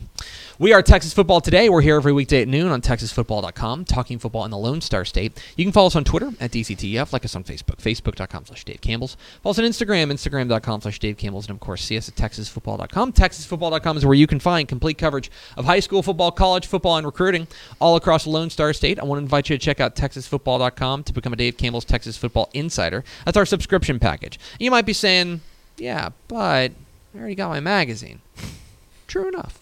We 0.62 0.74
are 0.74 0.84
Texas 0.84 1.12
Football 1.12 1.42
Today. 1.42 1.70
We're 1.70 1.82
here 1.82 1.96
every 1.96 2.14
weekday 2.14 2.44
at 2.44 2.48
noon 2.48 2.68
on 2.68 2.84
TexasFootball.com, 2.84 3.86
talking 3.86 4.20
football 4.20 4.46
in 4.46 4.52
the 4.52 4.60
Lone 4.60 4.80
Star 4.80 5.04
State. 5.04 5.44
You 5.58 5.66
can 5.66 5.72
follow 5.72 5.88
us 5.88 5.96
on 5.96 6.04
Twitter 6.04 6.30
at 6.40 6.52
DCTF, 6.52 7.12
like 7.12 7.26
us 7.26 7.36
on 7.36 7.44
Facebook, 7.44 7.78
Facebook.com 7.78 8.46
slash 8.46 8.64
Dave 8.64 8.80
Campbell's. 8.80 9.18
Follow 9.42 9.54
us 9.54 9.58
on 9.58 9.66
Instagram, 9.66 10.12
Instagram.com 10.12 10.82
slash 10.82 11.00
Dave 11.00 11.18
Campbell's, 11.18 11.48
and 11.48 11.56
of 11.56 11.60
course, 11.60 11.84
see 11.84 11.98
us 11.98 12.08
at 12.10 12.14
TexasFootball.com. 12.14 13.12
TexasFootball.com 13.12 13.98
is 13.98 14.06
where 14.06 14.14
you 14.14 14.28
can 14.28 14.40
find 14.40 14.68
complete 14.68 15.00
coverage 15.00 15.32
of 15.58 15.66
high 15.66 15.80
school 15.80 16.04
football, 16.04 16.32
college 16.32 16.68
football, 16.68 16.96
and 16.96 17.08
recruiting 17.08 17.48
all 17.80 17.96
across 17.96 18.26
the 18.26 18.30
Lone 18.30 18.52
Star 18.52 18.72
State. 18.72 19.00
I 19.00 19.04
want 19.04 19.18
to 19.18 19.24
invite 19.24 19.50
you 19.50 19.58
to 19.58 19.66
check 19.66 19.80
out 19.80 19.96
TexasFootball.com 19.96 21.06
to 21.06 21.12
become 21.12 21.34
a 21.34 21.38
Dave 21.38 21.58
Campbell's 21.58 21.86
Texas 21.86 22.18
Football 22.18 22.52
Insider. 22.54 23.04
That's 23.26 23.36
our 23.36 23.48
subscription 23.48 23.98
package. 23.98 24.40
You 24.60 24.70
might 24.70 24.86
be 24.86 24.94
saying, 24.94 25.42
yeah, 25.78 26.10
but 26.28 26.72
I 27.16 27.18
already 27.18 27.34
got 27.34 27.50
my 27.50 27.62
magazine. 27.62 28.22
True 29.08 29.28
enough. 29.28 29.58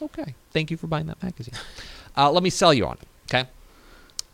Okay. 0.00 0.34
Thank 0.52 0.70
you 0.70 0.76
for 0.76 0.86
buying 0.86 1.06
that 1.06 1.22
magazine. 1.22 1.54
Uh, 2.16 2.30
let 2.30 2.42
me 2.42 2.50
sell 2.50 2.72
you 2.72 2.86
on 2.86 2.94
it. 3.00 3.08
Okay. 3.28 3.48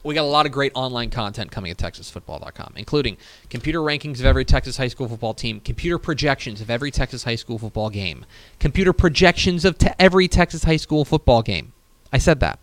We 0.04 0.14
got 0.16 0.22
a 0.22 0.24
lot 0.24 0.46
of 0.46 0.52
great 0.52 0.72
online 0.74 1.10
content 1.10 1.52
coming 1.52 1.70
at 1.70 1.76
TexasFootball.com, 1.76 2.72
including 2.76 3.16
computer 3.50 3.78
rankings 3.78 4.18
of 4.18 4.26
every 4.26 4.44
Texas 4.44 4.76
high 4.76 4.88
school 4.88 5.08
football 5.08 5.32
team, 5.32 5.60
computer 5.60 5.96
projections 5.98 6.60
of 6.60 6.70
every 6.70 6.90
Texas 6.90 7.22
high 7.22 7.36
school 7.36 7.58
football 7.58 7.88
game, 7.88 8.24
computer 8.58 8.92
projections 8.92 9.64
of 9.64 9.78
te- 9.78 9.90
every 10.00 10.26
Texas 10.26 10.64
high 10.64 10.76
school 10.76 11.04
football 11.04 11.42
game. 11.42 11.72
I 12.12 12.18
said 12.18 12.40
that. 12.40 12.58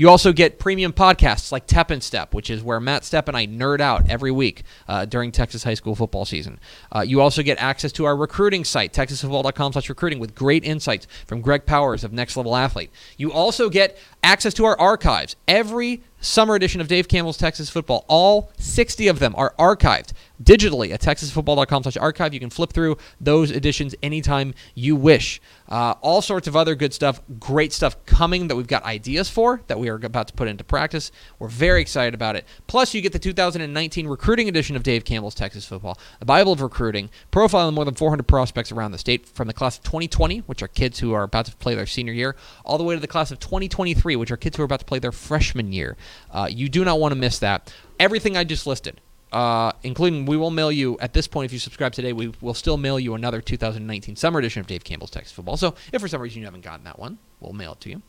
You 0.00 0.08
also 0.08 0.32
get 0.32 0.58
premium 0.58 0.94
podcasts 0.94 1.52
like 1.52 1.66
Tep 1.66 1.90
and 1.90 2.02
Step, 2.02 2.32
which 2.32 2.48
is 2.48 2.62
where 2.62 2.80
Matt 2.80 3.02
Stepp 3.02 3.28
and 3.28 3.36
I 3.36 3.46
nerd 3.46 3.82
out 3.82 4.08
every 4.08 4.30
week 4.30 4.62
uh, 4.88 5.04
during 5.04 5.30
Texas 5.30 5.62
high 5.62 5.74
school 5.74 5.94
football 5.94 6.24
season. 6.24 6.58
Uh, 6.90 7.02
you 7.02 7.20
also 7.20 7.42
get 7.42 7.60
access 7.60 7.92
to 7.92 8.06
our 8.06 8.16
recruiting 8.16 8.64
site, 8.64 8.94
texasfootball.com 8.94 9.74
slash 9.74 9.90
recruiting, 9.90 10.18
with 10.18 10.34
great 10.34 10.64
insights 10.64 11.06
from 11.26 11.42
Greg 11.42 11.66
Powers 11.66 12.02
of 12.02 12.14
Next 12.14 12.34
Level 12.34 12.56
Athlete. 12.56 12.90
You 13.18 13.30
also 13.30 13.68
get 13.68 13.98
access 14.22 14.54
to 14.54 14.64
our 14.64 14.80
archives. 14.80 15.36
Every 15.46 16.02
summer 16.20 16.54
edition 16.54 16.80
of 16.80 16.88
Dave 16.88 17.08
Campbell's 17.08 17.36
Texas 17.36 17.70
Football, 17.70 18.04
all 18.08 18.50
60 18.58 19.08
of 19.08 19.18
them 19.18 19.34
are 19.36 19.54
archived 19.58 20.12
digitally 20.42 20.90
at 20.92 21.00
texasfootball.com 21.00 21.82
slash 21.82 21.96
archive. 21.96 22.32
You 22.32 22.40
can 22.40 22.50
flip 22.50 22.72
through 22.72 22.96
those 23.20 23.50
editions 23.50 23.94
anytime 24.02 24.54
you 24.74 24.96
wish. 24.96 25.40
Uh, 25.68 25.94
all 26.00 26.22
sorts 26.22 26.48
of 26.48 26.56
other 26.56 26.74
good 26.74 26.92
stuff, 26.92 27.20
great 27.38 27.72
stuff 27.72 28.04
coming 28.06 28.48
that 28.48 28.56
we've 28.56 28.66
got 28.66 28.82
ideas 28.84 29.28
for 29.28 29.62
that 29.68 29.78
we 29.78 29.88
are 29.88 29.94
about 29.94 30.28
to 30.28 30.34
put 30.34 30.48
into 30.48 30.64
practice. 30.64 31.12
We're 31.38 31.48
very 31.48 31.80
excited 31.80 32.14
about 32.14 32.36
it. 32.36 32.44
Plus, 32.66 32.94
you 32.94 33.00
get 33.00 33.12
the 33.12 33.18
2019 33.18 34.06
recruiting 34.06 34.48
edition 34.48 34.76
of 34.76 34.82
Dave 34.82 35.04
Campbell's 35.04 35.34
Texas 35.34 35.64
Football, 35.64 35.98
the 36.18 36.26
Bible 36.26 36.52
of 36.52 36.60
Recruiting, 36.60 37.10
profiling 37.30 37.74
more 37.74 37.84
than 37.84 37.94
400 37.94 38.26
prospects 38.26 38.72
around 38.72 38.92
the 38.92 38.98
state 38.98 39.28
from 39.28 39.46
the 39.46 39.54
class 39.54 39.78
of 39.78 39.84
2020, 39.84 40.38
which 40.40 40.62
are 40.62 40.68
kids 40.68 40.98
who 40.98 41.12
are 41.12 41.22
about 41.22 41.46
to 41.46 41.56
play 41.56 41.74
their 41.74 41.86
senior 41.86 42.12
year, 42.12 42.34
all 42.64 42.78
the 42.78 42.84
way 42.84 42.94
to 42.94 43.00
the 43.00 43.06
class 43.06 43.30
of 43.30 43.38
2023, 43.38 44.16
which 44.16 44.30
are 44.30 44.36
kids 44.36 44.56
who 44.56 44.62
are 44.62 44.66
about 44.66 44.80
to 44.80 44.86
play 44.86 44.98
their 44.98 45.12
freshman 45.12 45.72
year. 45.72 45.96
Uh, 46.30 46.48
you 46.50 46.68
do 46.68 46.84
not 46.84 46.98
want 47.00 47.12
to 47.12 47.16
miss 47.16 47.38
that. 47.38 47.72
Everything 47.98 48.36
I 48.36 48.44
just 48.44 48.66
listed 48.66 49.00
uh, 49.32 49.72
including 49.82 50.26
we 50.26 50.36
will 50.36 50.50
mail 50.50 50.72
you 50.72 50.98
at 51.00 51.12
this 51.12 51.28
point 51.28 51.46
if 51.46 51.52
you 51.52 51.58
subscribe 51.58 51.92
today 51.92 52.12
we 52.12 52.32
will 52.40 52.54
still 52.54 52.76
mail 52.76 52.98
you 52.98 53.14
another 53.14 53.40
2019 53.40 54.16
summer 54.16 54.40
edition 54.40 54.60
of 54.60 54.66
dave 54.66 54.82
campbell's 54.82 55.10
texas 55.10 55.32
football. 55.32 55.56
So 55.56 55.74
if 55.92 56.00
for 56.00 56.08
some 56.08 56.20
reason 56.20 56.40
you 56.40 56.46
haven't 56.46 56.64
gotten 56.64 56.84
that 56.84 56.98
one 56.98 57.18
we'll 57.38 57.52
mail 57.52 57.72
it 57.72 57.80
to 57.80 57.90
you. 57.90 58.02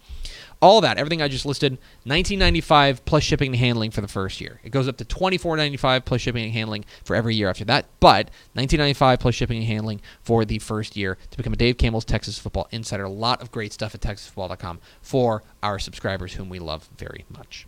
All 0.61 0.81
that 0.81 0.97
everything 0.97 1.21
i 1.21 1.27
just 1.27 1.45
listed 1.45 1.73
1995 2.03 3.05
plus 3.05 3.23
shipping 3.23 3.51
and 3.51 3.57
handling 3.57 3.91
for 3.91 4.01
the 4.01 4.07
first 4.07 4.41
year. 4.41 4.59
It 4.63 4.71
goes 4.71 4.87
up 4.87 4.97
to 4.97 5.05
24.95 5.05 6.05
plus 6.05 6.21
shipping 6.21 6.43
and 6.43 6.53
handling 6.53 6.85
for 7.03 7.15
every 7.15 7.35
year 7.35 7.49
after 7.49 7.65
that. 7.65 7.85
But 7.99 8.31
1995 8.53 9.19
plus 9.19 9.35
shipping 9.35 9.59
and 9.59 9.67
handling 9.67 10.01
for 10.23 10.43
the 10.43 10.57
first 10.59 10.97
year 10.97 11.17
to 11.29 11.37
become 11.37 11.53
a 11.53 11.57
dave 11.57 11.77
campbell's 11.77 12.05
texas 12.05 12.39
football 12.39 12.67
insider. 12.71 13.03
A 13.03 13.09
lot 13.09 13.41
of 13.41 13.51
great 13.51 13.73
stuff 13.73 13.93
at 13.93 14.01
texasfootball.com 14.01 14.79
for 15.01 15.43
our 15.61 15.77
subscribers 15.77 16.33
whom 16.33 16.49
we 16.49 16.57
love 16.57 16.89
very 16.97 17.25
much 17.29 17.67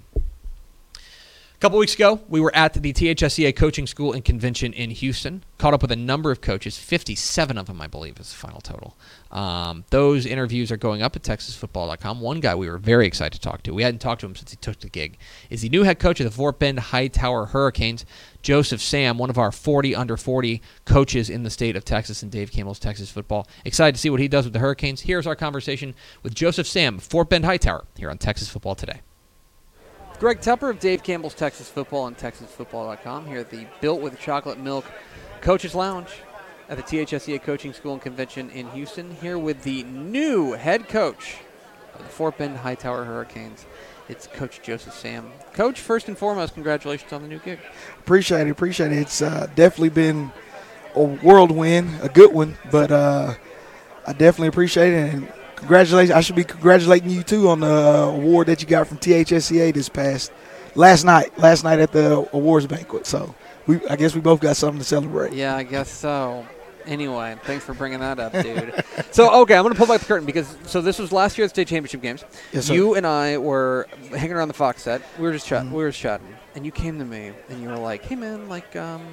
couple 1.63 1.79
weeks 1.79 1.95
ago, 1.95 2.19
we 2.27 2.41
were 2.41 2.53
at 2.53 2.73
the 2.73 2.91
THSCA 2.91 3.55
Coaching 3.55 3.87
School 3.87 4.11
and 4.11 4.25
Convention 4.25 4.73
in 4.73 4.89
Houston. 4.89 5.45
Caught 5.57 5.75
up 5.75 5.81
with 5.81 5.93
a 5.93 5.95
number 5.95 6.29
of 6.29 6.41
coaches, 6.41 6.77
57 6.77 7.57
of 7.57 7.67
them, 7.67 7.79
I 7.79 7.87
believe, 7.87 8.19
is 8.19 8.31
the 8.31 8.35
final 8.35 8.59
total. 8.59 8.97
Um, 9.31 9.85
those 9.89 10.25
interviews 10.25 10.73
are 10.73 10.77
going 10.77 11.01
up 11.01 11.15
at 11.15 11.21
TexasFootball.com. 11.21 12.19
One 12.19 12.41
guy 12.41 12.53
we 12.53 12.69
were 12.69 12.77
very 12.77 13.07
excited 13.07 13.31
to 13.35 13.39
talk 13.39 13.63
to, 13.63 13.73
we 13.73 13.83
hadn't 13.83 14.01
talked 14.01 14.19
to 14.19 14.27
him 14.27 14.35
since 14.35 14.51
he 14.51 14.57
took 14.57 14.81
the 14.81 14.89
gig, 14.89 15.17
is 15.49 15.61
the 15.61 15.69
new 15.69 15.83
head 15.83 15.99
coach 15.99 16.19
of 16.19 16.25
the 16.25 16.31
Fort 16.31 16.59
Bend 16.59 16.79
Hightower 16.79 17.45
Hurricanes, 17.45 18.05
Joseph 18.41 18.81
Sam, 18.81 19.17
one 19.17 19.29
of 19.29 19.37
our 19.37 19.53
40 19.53 19.95
under 19.95 20.17
40 20.17 20.61
coaches 20.83 21.29
in 21.29 21.43
the 21.43 21.49
state 21.49 21.77
of 21.77 21.85
Texas 21.85 22.21
and 22.21 22.29
Dave 22.29 22.51
Campbell's 22.51 22.77
Texas 22.77 23.09
Football. 23.09 23.47
Excited 23.63 23.95
to 23.95 24.01
see 24.01 24.09
what 24.09 24.19
he 24.19 24.27
does 24.27 24.43
with 24.43 24.51
the 24.51 24.59
Hurricanes. 24.59 24.99
Here's 24.99 25.25
our 25.25 25.37
conversation 25.37 25.95
with 26.23 26.35
Joseph 26.35 26.67
Sam, 26.67 26.99
Fort 26.99 27.29
Bend 27.29 27.45
Hightower, 27.45 27.85
here 27.95 28.09
on 28.09 28.17
Texas 28.17 28.49
Football 28.49 28.75
Today. 28.75 28.99
Greg 30.19 30.39
Tepper 30.39 30.69
of 30.69 30.79
Dave 30.79 31.03
Campbell's 31.03 31.33
Texas 31.33 31.69
Football 31.69 32.07
and 32.07 32.17
TexasFootball.com 32.17 33.25
here 33.25 33.39
at 33.39 33.49
the 33.49 33.65
Built 33.81 33.99
with 33.99 34.17
Chocolate 34.19 34.57
Milk 34.57 34.85
Coaches 35.41 35.75
Lounge 35.75 36.09
at 36.69 36.77
the 36.77 36.83
THSCA 36.83 37.41
Coaching 37.43 37.73
School 37.73 37.93
and 37.93 38.01
Convention 38.01 38.49
in 38.51 38.69
Houston. 38.71 39.11
Here 39.15 39.37
with 39.37 39.63
the 39.63 39.83
new 39.83 40.53
head 40.53 40.87
coach 40.87 41.37
of 41.93 41.99
the 41.99 42.09
Fort 42.09 42.37
Bend 42.37 42.57
Hightower 42.57 43.03
Hurricanes. 43.03 43.65
It's 44.07 44.27
Coach 44.27 44.61
Joseph 44.61 44.93
Sam. 44.93 45.31
Coach, 45.53 45.79
first 45.79 46.07
and 46.07 46.17
foremost, 46.17 46.53
congratulations 46.53 47.11
on 47.11 47.21
the 47.21 47.27
new 47.27 47.39
gig. 47.39 47.59
Appreciate 47.99 48.47
it. 48.47 48.51
Appreciate 48.51 48.91
it. 48.91 48.99
It's 48.99 49.21
uh, 49.21 49.47
definitely 49.55 49.89
been 49.89 50.31
a 50.95 51.03
whirlwind, 51.03 51.89
a 52.01 52.09
good 52.09 52.33
one, 52.33 52.57
but 52.71 52.91
uh, 52.91 53.33
I 54.05 54.13
definitely 54.13 54.49
appreciate 54.49 54.93
it. 54.93 55.13
And 55.13 55.33
congratulations. 55.55 56.11
I 56.11 56.21
should 56.21 56.35
be 56.35 56.43
congratulating 56.43 57.09
you 57.09 57.23
too 57.23 57.49
on 57.49 57.59
the 57.61 57.67
uh, 57.67 58.07
award 58.07 58.47
that 58.47 58.61
you 58.61 58.67
got 58.67 58.87
from 58.87 58.97
THSCA 58.97 59.73
this 59.73 59.89
past 59.89 60.31
last 60.75 61.03
night. 61.03 61.37
Last 61.37 61.63
night 61.63 61.79
at 61.79 61.91
the 61.91 62.27
awards 62.33 62.67
banquet. 62.67 63.05
So 63.05 63.33
we 63.67 63.85
I 63.87 63.95
guess 63.95 64.15
we 64.15 64.21
both 64.21 64.39
got 64.39 64.55
something 64.55 64.79
to 64.79 64.85
celebrate. 64.85 65.33
Yeah, 65.33 65.55
I 65.55 65.63
guess 65.63 65.89
so. 65.89 66.45
Anyway, 66.85 67.35
thanks 67.43 67.63
for 67.63 67.73
bringing 67.73 67.99
that 67.99 68.19
up, 68.19 68.33
dude. 68.33 68.83
so, 69.11 69.41
okay, 69.41 69.55
I'm 69.55 69.63
going 69.63 69.73
to 69.73 69.77
pull 69.77 69.87
back 69.87 70.01
the 70.01 70.05
curtain 70.05 70.25
because 70.25 70.57
so 70.65 70.81
this 70.81 70.99
was 70.99 71.11
last 71.11 71.37
year 71.37 71.45
at 71.45 71.49
the 71.49 71.55
state 71.55 71.67
championship 71.69 72.01
games. 72.01 72.25
Yes, 72.51 72.65
sir. 72.65 72.73
you 72.73 72.95
and 72.95 73.07
I 73.07 73.37
were 73.37 73.87
hanging 74.09 74.33
around 74.33 74.49
the 74.49 74.53
Fox 74.53 74.81
set. 74.81 75.01
We 75.17 75.23
were 75.23 75.31
just 75.31 75.47
chatting. 75.47 75.67
Mm-hmm. 75.67 75.77
We 75.77 75.83
were 75.83 75.89
just 75.89 76.01
chatting, 76.01 76.27
and 76.55 76.65
you 76.65 76.71
came 76.71 76.99
to 76.99 77.05
me 77.05 77.31
and 77.49 77.61
you 77.61 77.69
were 77.69 77.77
like, 77.77 78.03
"Hey, 78.03 78.15
man, 78.15 78.49
like, 78.49 78.75
um, 78.75 79.05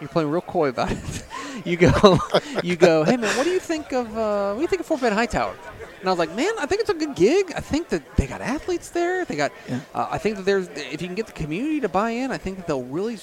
you're 0.00 0.08
playing 0.08 0.30
real 0.30 0.40
coy 0.42 0.68
about 0.68 0.92
it. 0.92 1.24
you 1.64 1.76
go, 1.76 2.18
you 2.62 2.76
go, 2.76 3.04
hey, 3.04 3.16
man, 3.16 3.34
what 3.36 3.44
do 3.44 3.50
you 3.50 3.60
think 3.60 3.92
of 3.92 4.06
uh, 4.16 4.50
what 4.50 4.58
do 4.58 4.62
you 4.62 4.68
think 4.68 4.80
of 4.80 4.86
Fort 4.86 5.00
Bend 5.00 5.14
Hightower?" 5.14 5.54
And 6.00 6.08
I 6.08 6.12
was 6.12 6.18
like, 6.18 6.34
"Man, 6.36 6.52
I 6.58 6.66
think 6.66 6.82
it's 6.82 6.90
a 6.90 6.94
good 6.94 7.16
gig. 7.16 7.52
I 7.56 7.60
think 7.60 7.88
that 7.88 8.16
they 8.16 8.26
got 8.26 8.40
athletes 8.40 8.90
there. 8.90 9.24
They 9.24 9.36
got. 9.36 9.52
Yeah. 9.68 9.80
Uh, 9.94 10.08
I 10.10 10.18
think 10.18 10.36
that 10.36 10.44
there's 10.44 10.68
if 10.68 11.00
you 11.00 11.08
can 11.08 11.14
get 11.14 11.26
the 11.26 11.32
community 11.32 11.80
to 11.80 11.88
buy 11.88 12.10
in, 12.10 12.30
I 12.30 12.38
think 12.38 12.58
that 12.58 12.66
they'll 12.66 12.84
really 12.84 13.18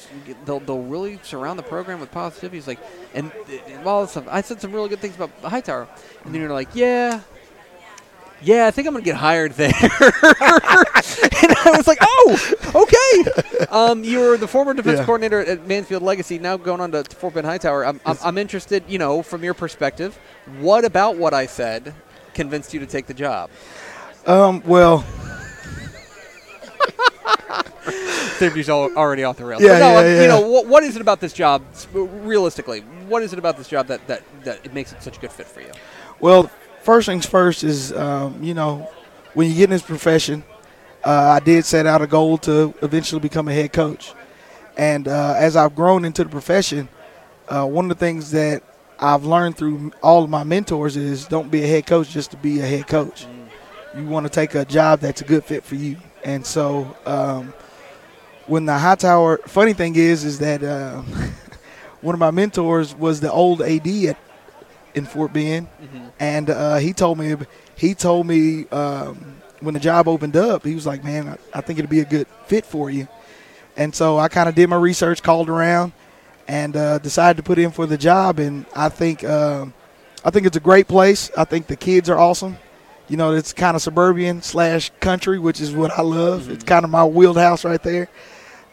they'll 0.46 0.60
they'll 0.60 0.82
really 0.82 1.20
surround 1.24 1.60
the 1.60 1.64
program 1.64 2.00
with 2.00 2.12
positivity. 2.12 2.62
Like, 2.66 2.80
and, 3.14 3.32
and 3.68 3.88
all 3.88 4.02
this 4.02 4.12
stuff. 4.12 4.26
I 4.30 4.42
said 4.42 4.60
some 4.60 4.72
really 4.72 4.90
good 4.90 5.00
things 5.00 5.16
about 5.16 5.30
Hightower, 5.44 5.88
and 6.26 6.34
then 6.34 6.42
you're 6.42 6.54
like, 6.54 6.70
yeah. 6.74 7.22
Yeah, 8.42 8.68
I 8.68 8.72
think 8.72 8.88
I'm 8.88 8.94
gonna 8.94 9.06
get 9.06 9.16
hired 9.16 9.54
there. 9.54 9.72
and 11.44 11.56
I 11.66 11.72
was 11.78 11.88
like, 11.88 11.98
"Oh, 12.02 12.84
okay." 12.84 13.66
Um, 13.70 14.04
you're 14.04 14.38
the 14.38 14.48
former 14.48 14.74
defense 14.74 15.00
Yeah. 15.00 15.06
coordinator 15.06 15.40
at 15.40 15.66
Mansfield 15.68 16.04
Legacy, 16.04 16.38
now 16.40 16.58
going 16.58 16.82
on 16.82 16.92
to, 16.92 17.04
Fort 17.04 17.34
Bend 17.34 17.46
Hightower. 17.46 17.86
I'm, 17.86 18.00
I'm, 18.06 18.18
I'm 18.24 18.38
interested, 18.38 18.84
you 18.88 18.98
know, 19.00 19.22
from 19.24 19.44
your 19.44 19.54
perspective, 19.54 20.18
what 20.60 20.86
about 20.86 21.16
what 21.18 21.34
I 21.34 21.46
said 21.46 21.94
convinced 22.34 22.74
you 22.74 22.80
to 22.82 22.86
take 22.86 23.06
the 23.08 23.14
job? 23.14 23.50
Um, 24.26 24.62
well, 24.66 25.06
al- 28.70 28.96
already 28.98 29.24
off 29.24 29.38
the 29.38 29.46
rails. 29.46 29.62
Yeah, 29.62 29.80
no, 29.80 29.92
yeah, 29.92 29.98
I'm- 29.98 30.22
You 30.22 30.28
know, 30.28 30.42
what, 30.48 30.68
what 30.68 30.84
is 30.84 30.96
it 30.96 31.02
about 31.02 31.20
this 31.20 31.34
job, 31.34 31.64
realistically? 31.94 32.82
What 33.08 33.24
is 33.24 33.34
it 33.34 33.40
about 33.40 33.58
this 33.58 33.68
job 33.68 33.88
that, 33.88 34.06
that, 34.08 34.24
that 34.44 34.60
it 34.66 34.74
makes 34.74 34.92
it 34.94 35.02
such 35.04 35.18
a 35.18 35.20
good 35.22 35.32
fit 35.32 35.48
for 35.48 35.62
you? 35.62 35.72
Well, 36.20 36.50
first 36.82 37.06
things 37.06 37.26
first 37.26 37.64
is, 37.64 37.92
um, 37.94 38.42
you 38.44 38.54
know, 38.54 38.90
when 39.34 39.50
you 39.50 39.56
get 39.56 39.66
in 39.66 39.70
this 39.72 39.82
profession, 39.82 40.44
uh, 41.04 41.12
I 41.12 41.40
did 41.40 41.66
set 41.66 41.86
out 41.86 42.02
a 42.02 42.08
goal 42.08 42.38
to 42.40 42.74
eventually 42.82 43.20
become 43.20 43.48
a 43.48 43.54
head 43.54 43.74
coach. 43.74 44.14
And 44.78 45.08
uh, 45.08 45.36
as 45.38 45.56
I've 45.56 45.76
grown 45.76 46.06
into 46.06 46.24
the 46.24 46.30
profession, 46.30 46.90
uh, 47.48 47.66
one 47.66 47.86
of 47.86 47.90
the 47.90 48.06
things 48.06 48.32
that 48.32 48.64
I've 49.00 49.26
learned 49.26 49.58
through 49.58 49.92
all 50.02 50.24
of 50.24 50.30
my 50.30 50.44
mentors 50.44 50.98
is 50.98 51.26
don't 51.26 51.52
be 51.52 51.64
a 51.64 51.68
head 51.68 51.86
coach 51.86 52.10
just 52.10 52.32
to 52.32 52.38
be 52.38 52.60
a 52.60 52.66
head 52.66 52.88
coach. 52.88 53.28
You 53.96 54.06
want 54.08 54.26
to 54.26 54.30
take 54.30 54.56
a 54.56 54.66
job 54.66 55.02
that's 55.02 55.22
a 55.22 55.26
good 55.26 55.44
fit 55.44 55.64
for 55.64 55.76
you. 55.76 55.98
And 56.24 56.46
so 56.46 56.96
um, 57.06 57.54
when 58.48 58.66
the 58.66 58.78
Hightower, 58.78 59.38
funny 59.46 59.74
thing 59.74 59.96
is, 59.96 60.24
is 60.24 60.40
that 60.40 60.64
um 60.64 61.06
one 62.02 62.16
of 62.16 62.20
my 62.20 62.32
mentors 62.32 62.96
was 62.96 63.20
the 63.20 63.32
old 63.32 63.62
AD 63.62 63.88
at, 63.88 64.18
in 64.96 65.06
Fort 65.06 65.34
Bend 65.34 65.68
and 66.20 66.50
uh, 66.50 66.78
he 66.78 66.94
told 66.94 67.18
me 67.18 67.36
he 67.76 67.94
told 67.94 68.28
me 68.28 68.68
um, 68.70 69.36
when 69.64 69.74
the 69.74 69.80
job 69.80 70.08
opened 70.08 70.36
up, 70.36 70.66
he 70.66 70.76
was 70.76 70.86
like, 70.86 71.04
"Man, 71.04 71.28
I, 71.30 71.38
I 71.58 71.62
think 71.62 71.80
it'd 71.80 71.90
be 71.90 72.02
a 72.02 72.06
good 72.06 72.28
fit 72.46 72.66
for 72.66 72.90
you." 72.90 73.08
And 73.76 73.94
so 73.96 74.20
I 74.20 74.28
kind 74.28 74.48
of 74.48 74.56
did 74.56 74.70
my 74.70 74.76
research, 74.76 75.24
called 75.24 75.50
around, 75.50 75.94
and 76.48 76.76
uh, 76.76 77.00
decided 77.00 77.38
to 77.38 77.44
put 77.44 77.58
in 77.58 77.72
for 77.72 77.86
the 77.86 77.98
job. 77.98 78.40
And 78.40 78.66
I 78.76 78.90
think 78.90 79.24
um, 79.24 79.74
I 80.24 80.30
think 80.30 80.46
it's 80.46 80.58
a 80.58 80.62
great 80.62 80.88
place. 80.88 81.32
I 81.38 81.46
think 81.46 81.68
the 81.68 81.76
kids 81.76 82.10
are 82.10 82.20
awesome. 82.20 82.58
You 83.10 83.18
know, 83.18 83.34
it's 83.34 83.52
kind 83.52 83.76
of 83.76 83.82
suburban 83.82 84.42
slash 84.42 84.92
country, 85.00 85.38
which 85.40 85.60
is 85.60 85.74
what 85.74 85.92
I 85.92 86.02
love. 86.02 86.50
It's 86.50 86.64
kind 86.64 86.86
of 86.86 86.92
my 86.92 87.04
wheelhouse 87.06 87.66
right 87.66 87.82
there. 87.84 88.10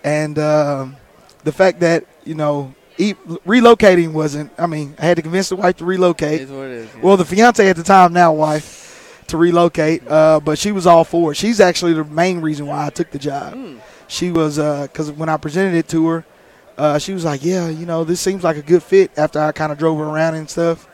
And 0.04 0.38
um, 0.38 0.96
the 1.44 1.52
fact 1.52 1.80
that 1.80 2.04
you 2.24 2.34
know. 2.34 2.74
Relocating 2.98 4.12
wasn't. 4.12 4.52
I 4.58 4.66
mean, 4.66 4.94
I 4.98 5.06
had 5.06 5.16
to 5.16 5.22
convince 5.22 5.48
the 5.48 5.56
wife 5.56 5.78
to 5.78 5.86
relocate. 5.86 6.42
is. 6.42 6.90
Well, 7.02 7.16
the 7.16 7.24
fiance 7.24 7.66
at 7.66 7.76
the 7.76 7.82
time, 7.82 8.12
now 8.12 8.34
wife, 8.34 8.89
to 9.30 9.36
relocate, 9.36 10.06
uh, 10.08 10.40
but 10.40 10.58
she 10.58 10.72
was 10.72 10.86
all 10.86 11.04
for 11.04 11.32
it. 11.32 11.36
She's 11.36 11.60
actually 11.60 11.94
the 11.94 12.04
main 12.04 12.40
reason 12.40 12.66
why 12.66 12.86
I 12.86 12.90
took 12.90 13.10
the 13.10 13.18
job. 13.18 13.58
She 14.08 14.30
was 14.30 14.56
because 14.56 15.10
when 15.12 15.28
I 15.28 15.36
presented 15.36 15.76
it 15.76 15.88
to 15.88 16.06
her, 16.08 16.24
uh, 16.76 16.98
she 16.98 17.12
was 17.12 17.24
like, 17.24 17.44
"Yeah, 17.44 17.68
you 17.68 17.86
know, 17.86 18.04
this 18.04 18.20
seems 18.20 18.42
like 18.42 18.56
a 18.56 18.62
good 18.62 18.82
fit." 18.82 19.10
After 19.16 19.38
I 19.38 19.52
kind 19.52 19.70
of 19.70 19.78
drove 19.78 19.98
her 19.98 20.04
around 20.04 20.34
and 20.34 20.48
stuff, 20.48 20.88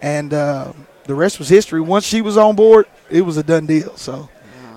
and 0.00 0.32
uh, 0.32 0.72
the 1.04 1.14
rest 1.14 1.38
was 1.38 1.48
history. 1.48 1.80
Once 1.80 2.04
she 2.04 2.22
was 2.22 2.36
on 2.36 2.56
board, 2.56 2.86
it 3.10 3.22
was 3.22 3.36
a 3.36 3.42
done 3.42 3.66
deal. 3.66 3.96
So 3.96 4.28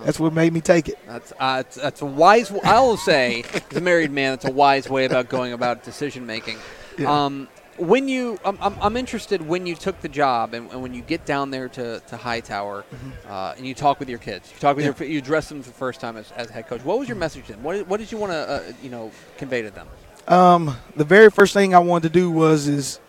that's 0.03 0.19
what 0.19 0.33
made 0.33 0.53
me 0.53 0.61
take 0.61 0.89
it. 0.89 0.97
That's 1.07 1.33
uh, 1.39 1.63
that's 1.75 2.01
a 2.01 2.05
wise. 2.05 2.51
I 2.63 2.79
will 2.79 2.97
say, 2.97 3.43
as 3.71 3.77
a 3.77 3.81
married 3.81 4.11
man, 4.11 4.33
that's 4.33 4.45
a 4.45 4.51
wise 4.51 4.89
way 4.89 5.05
about 5.05 5.29
going 5.29 5.53
about 5.53 5.83
decision 5.83 6.25
making. 6.25 6.57
Yeah. 6.97 7.25
Um, 7.25 7.47
when 7.81 8.07
you, 8.07 8.39
I'm, 8.45 8.57
I'm, 8.61 8.75
I'm 8.81 8.95
interested 8.97 9.41
when 9.41 9.65
you 9.65 9.75
took 9.75 9.99
the 10.01 10.09
job 10.09 10.53
and, 10.53 10.71
and 10.71 10.81
when 10.81 10.93
you 10.93 11.01
get 11.01 11.25
down 11.25 11.51
there 11.51 11.67
to, 11.69 11.99
to 11.99 12.17
Hightower, 12.17 12.85
uh, 13.27 13.53
and 13.57 13.65
you 13.65 13.73
talk 13.73 13.99
with 13.99 14.09
your 14.09 14.19
kids. 14.19 14.51
You 14.53 14.59
talk 14.59 14.75
with 14.75 14.85
Mm-hmm. 14.85 15.01
Yeah. 15.01 15.07
your, 15.07 15.13
you 15.13 15.19
address 15.19 15.49
them 15.49 15.61
for 15.63 15.69
the 15.69 15.75
first 15.75 15.99
time 15.99 16.17
as, 16.17 16.31
as 16.33 16.49
head 16.49 16.67
coach. 16.67 16.83
What 16.83 16.99
was 16.99 17.07
your 17.07 17.17
message 17.17 17.47
then? 17.47 17.61
What, 17.63 17.87
what 17.87 17.99
did 17.99 18.11
you 18.11 18.17
want 18.17 18.31
to, 18.31 18.37
uh, 18.37 18.73
you 18.83 18.89
know, 18.89 19.11
convey 19.37 19.61
to 19.63 19.71
them? 19.71 19.87
Um, 20.27 20.77
the 20.95 21.03
very 21.03 21.29
first 21.29 21.53
thing 21.53 21.73
I 21.73 21.79
wanted 21.79 22.13
to 22.13 22.19
do 22.19 22.29
was 22.29 22.67
is 22.67 22.99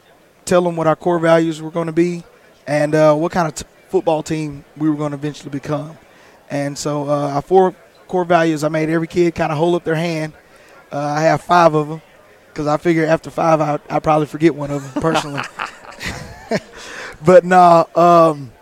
tell 0.45 0.63
them 0.63 0.77
what 0.77 0.87
our 0.87 0.97
core 0.97 1.19
values 1.19 1.61
were 1.63 1.71
going 1.71 1.87
to 1.87 1.93
be, 1.93 2.25
and 2.67 2.95
uh, 2.95 3.15
what 3.15 3.31
kind 3.33 3.47
of 3.49 3.55
t- 3.55 3.67
football 3.91 4.23
team 4.23 4.65
we 4.77 4.89
were 4.89 4.97
going 4.97 5.11
to 5.11 5.17
eventually 5.19 5.51
become. 5.51 5.99
And 6.51 6.77
so 6.79 7.09
uh, 7.09 7.29
our 7.35 7.43
four 7.43 7.75
core 8.09 8.25
values, 8.25 8.65
I 8.65 8.69
made 8.69 8.89
every 8.89 9.07
kid 9.07 9.35
kind 9.35 9.53
of 9.53 9.59
hold 9.59 9.75
up 9.75 9.85
their 9.85 9.95
hand. 9.95 10.33
Uh, 10.91 10.99
I 10.99 11.21
have 11.23 11.43
five 11.43 11.75
of 11.75 11.89
them 11.89 12.03
because 12.53 12.67
I 12.67 12.77
figure 12.77 13.07
after 13.07 13.31
five, 13.31 13.61
I 13.61 13.79
I 13.89 13.99
probably 13.99 14.27
forget 14.27 14.55
one 14.55 14.71
of 14.71 14.93
them 14.93 15.03
personally. 15.03 15.43
but 17.25 17.45
nah, 17.45 17.85
um, 17.95 18.53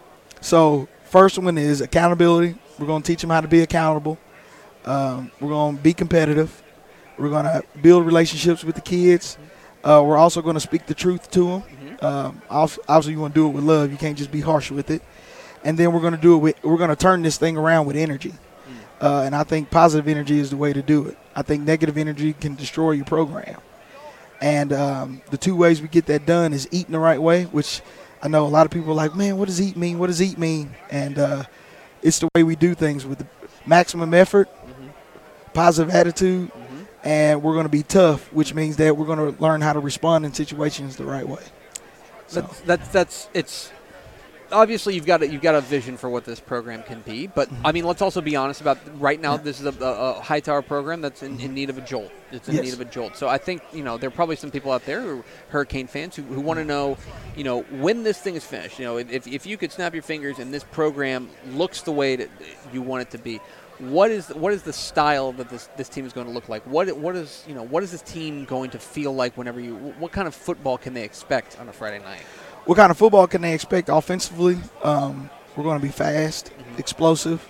so 0.41 0.89
first 1.05 1.39
one 1.39 1.59
is 1.59 1.81
accountability. 1.81 2.57
We're 2.79 2.87
going 2.87 3.03
to 3.03 3.07
teach 3.07 3.21
them 3.21 3.31
how 3.31 3.41
to 3.41 3.49
be 3.49 3.61
accountable. 3.61 4.19
Um, 4.85 5.31
we're 5.41 5.51
going 5.51 5.77
to 5.77 5.83
be 5.83 5.93
competitive. 5.93 6.63
We're 7.19 7.29
going 7.29 7.45
to 7.45 7.63
build 7.83 8.07
relationships 8.07 8.65
with 8.65 8.77
the 8.77 8.81
kids. 8.81 9.37
Uh, 9.85 10.03
we're 10.05 10.17
also 10.17 10.41
going 10.41 10.55
to 10.55 10.61
speak 10.61 10.87
the 10.87 10.95
truth 10.95 11.31
to 11.33 11.45
them. 11.47 11.97
Um, 12.01 12.43
obviously, 12.49 13.13
you 13.13 13.21
want 13.21 13.35
to 13.35 13.41
do 13.41 13.47
it 13.47 13.51
with 13.51 13.65
love. 13.65 13.91
You 13.91 13.99
can't 13.99 14.17
just 14.17 14.31
be 14.31 14.41
harsh 14.41 14.71
with 14.71 14.91
it. 14.91 15.03
And 15.63 15.77
then 15.77 15.93
we're 15.93 16.01
going 16.01 16.15
to 16.15 16.21
do 16.21 16.35
it 16.37 16.39
with. 16.39 16.65
We're 16.65 16.79
going 16.79 16.91
to 16.91 16.97
turn 16.97 17.23
this 17.23 17.37
thing 17.37 17.59
around 17.59 17.87
with 17.87 17.97
energy. 17.97 18.33
Uh, 19.01 19.23
and 19.25 19.35
I 19.35 19.45
think 19.45 19.71
positive 19.71 20.09
energy 20.09 20.39
is 20.39 20.51
the 20.51 20.57
way 20.57 20.73
to 20.73 20.83
do 20.83 21.07
it. 21.07 21.17
I 21.35 21.43
think 21.43 21.65
negative 21.65 21.97
energy 21.97 22.35
can 22.35 22.55
destroy 22.55 22.93
your 22.93 23.07
program. 23.07 23.61
And 24.41 24.73
um, 24.73 25.23
the 25.31 25.37
two 25.37 25.55
ways 25.55 25.83
we 25.83 25.89
get 25.89 26.07
that 26.07 26.25
done 26.25 26.53
is 26.53 26.67
eating 26.71 26.93
the 26.93 26.99
right 26.99 27.21
way, 27.21 27.45
which 27.45 27.83
I 28.23 28.29
know 28.29 28.47
a 28.47 28.49
lot 28.49 28.67
of 28.67 28.73
people 28.73 28.93
are 28.93 28.95
like, 28.95 29.15
man, 29.15 29.37
what 29.37 29.47
does 29.47 29.61
eat 29.61 29.77
mean? 29.77 29.99
What 29.99 30.07
does 30.07 30.23
eat 30.23 30.39
mean? 30.39 30.75
And 30.91 31.19
uh, 31.19 31.45
it's 32.03 32.19
the 32.19 32.29
way 32.35 32.43
we 32.43 32.57
do 32.57 32.75
things 32.75 33.05
with 33.05 33.19
the 33.19 33.27
maximum 33.67 34.15
effort, 34.15 34.49
positive 35.53 35.95
attitude, 35.95 36.51
and 37.03 37.43
we're 37.43 37.53
going 37.53 37.65
to 37.65 37.71
be 37.71 37.83
tough, 37.83 38.33
which 38.33 38.55
means 38.55 38.77
that 38.77 38.97
we're 38.97 39.07
going 39.07 39.35
to 39.35 39.43
learn 39.43 39.61
how 39.61 39.73
to 39.73 39.81
respond 39.81 40.25
in 40.25 40.33
situations 40.33 40.97
the 40.97 41.05
right 41.05 41.27
way. 41.27 41.43
So, 42.27 42.43
That's, 42.43 42.61
that's 42.61 42.89
that's 42.89 43.29
it's 43.35 43.73
obviously 44.53 44.95
you've 44.95 45.07
got 45.07 45.23
a, 45.23 45.29
you've 45.29 45.43
got 45.43 45.55
a 45.55 45.61
vision 45.61 45.97
for 45.97 46.09
what 46.11 46.25
this 46.25 46.41
program 46.41 46.83
can 46.83 47.01
be, 47.03 47.27
but 47.27 47.49
Mm-hmm. 47.51 47.67
I 47.67 47.73
mean 47.73 47.85
let's 47.85 48.03
also 48.03 48.21
be 48.21 48.37
honest 48.37 48.61
about 48.61 48.79
right 49.01 49.21
now 49.21 49.37
this 49.37 49.61
is 49.61 49.67
a, 49.67 49.85
a, 49.85 50.19
a 50.19 50.21
Hightower 50.21 50.63
program 50.63 51.01
that's 51.01 51.23
in, 51.23 51.41
in 51.41 51.55
need 51.55 51.71
of 51.71 51.79
a 51.79 51.81
jolt. 51.81 52.13
It's 52.33 52.49
in 52.49 52.55
Yes. 52.57 52.65
need 52.65 52.73
of 52.75 52.81
a 52.81 52.85
jolt. 52.85 53.17
So 53.17 53.29
I 53.29 53.39
think 53.39 53.63
you 53.73 53.83
know 53.83 53.99
there 53.99 54.09
are 54.09 54.13
probably 54.13 54.37
some 54.37 54.51
people 54.51 54.71
out 54.73 54.85
there 54.85 55.01
who 55.01 55.19
are 55.21 55.25
Hurricane 55.49 55.87
fans 55.87 56.15
who, 56.17 56.23
who 56.23 56.41
want 56.41 56.59
to 56.59 56.65
know 56.65 56.97
you 57.37 57.45
know 57.45 57.63
when 57.63 58.03
this 58.03 58.19
thing 58.21 58.35
is 58.37 58.45
finished. 58.45 58.79
You 58.79 58.85
know 58.85 58.97
if, 58.99 59.27
if 59.27 59.47
you 59.47 59.57
could 59.57 59.73
snap 59.73 59.95
your 59.95 60.03
fingers 60.03 60.39
and 60.39 60.53
this 60.53 60.65
program 60.65 61.29
looks 61.53 61.83
the 61.83 61.93
way 61.93 62.17
that 62.17 62.29
you 62.73 62.83
want 62.83 63.03
it 63.03 63.11
to 63.11 63.19
be. 63.19 63.41
What 63.79 64.11
is 64.11 64.29
what 64.29 64.53
is 64.53 64.63
the 64.63 64.75
style 64.75 65.33
that 65.33 65.49
this, 65.49 65.71
this 65.79 65.89
team 65.89 66.05
is 66.05 66.13
going 66.13 66.27
to 66.27 66.33
look 66.35 66.51
like? 66.51 66.63
What 66.67 66.95
what 66.99 67.17
is 67.17 67.43
you 67.49 67.55
know 67.55 67.63
what 67.63 67.83
is 67.83 67.91
this 67.91 68.03
team 68.03 68.45
going 68.45 68.69
to 68.73 68.79
feel 68.79 69.15
like 69.15 69.39
whenever 69.39 69.59
you? 69.59 69.75
What 69.75 70.13
kind 70.13 70.29
of 70.29 70.35
football 70.35 70.77
can 70.77 70.93
they 70.93 71.03
expect 71.03 71.59
on 71.59 71.67
a 71.67 71.73
Friday 71.73 71.99
night? 71.99 72.21
What 72.71 72.77
kind 72.77 72.93
of 72.93 72.97
football 72.97 73.27
can 73.27 73.43
they 73.43 73.53
expect 73.53 73.89
offensively? 73.89 74.57
Um, 74.85 75.29
we're 75.57 75.65
going 75.65 75.81
to 75.81 75.85
be 75.85 75.91
fast, 75.91 76.53
explosive. 76.79 77.45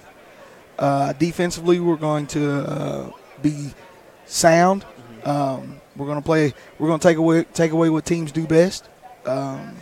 Uh, 0.79 1.13
defensively, 1.13 1.79
we're 1.79 1.97
going 1.97 2.27
to 2.29 2.63
uh, 2.63 3.11
be 3.43 3.75
sound. 4.25 4.87
Um, 5.25 5.79
we're 5.95 6.07
going 6.07 6.17
to 6.17 6.25
play. 6.25 6.55
We're 6.79 6.89
going 6.89 7.01
to 7.01 7.07
take 7.07 7.19
away 7.19 7.45
take 7.53 7.73
away 7.73 7.91
what 7.91 8.07
teams 8.07 8.33
do 8.33 8.47
best. 8.47 8.89
Um, 9.27 9.77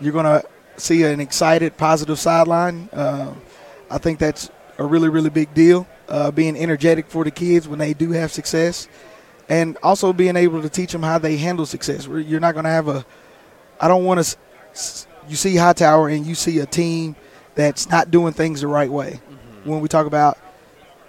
you're 0.00 0.12
going 0.12 0.24
to 0.24 0.44
see 0.76 1.04
an 1.04 1.20
excited, 1.20 1.76
positive 1.76 2.18
sideline. 2.18 2.88
Um, 2.92 3.40
I 3.88 3.98
think 3.98 4.18
that's 4.18 4.50
a 4.78 4.84
really, 4.84 5.08
really 5.08 5.30
big 5.30 5.54
deal. 5.54 5.86
Uh, 6.08 6.32
being 6.32 6.56
energetic 6.56 7.06
for 7.06 7.22
the 7.22 7.30
kids 7.30 7.68
when 7.68 7.78
they 7.78 7.94
do 7.94 8.10
have 8.10 8.32
success, 8.32 8.88
and 9.48 9.78
also 9.84 10.12
being 10.12 10.34
able 10.34 10.62
to 10.62 10.68
teach 10.68 10.90
them 10.90 11.04
how 11.04 11.18
they 11.18 11.36
handle 11.36 11.64
success. 11.64 12.08
You're 12.08 12.40
not 12.40 12.54
going 12.54 12.64
to 12.64 12.70
have 12.70 12.88
a. 12.88 13.06
I 13.82 13.88
don't 13.88 14.04
want 14.04 14.24
to. 14.24 14.36
You 15.28 15.36
see 15.36 15.56
Hightower 15.56 16.08
and 16.08 16.24
you 16.26 16.34
see 16.34 16.58
a 16.60 16.66
team 16.66 17.14
that's 17.54 17.88
not 17.90 18.10
doing 18.10 18.32
things 18.32 18.60
the 18.62 18.66
right 18.68 18.90
way. 18.90 19.20
When 19.64 19.80
we 19.80 19.88
talk 19.88 20.06
about, 20.06 20.38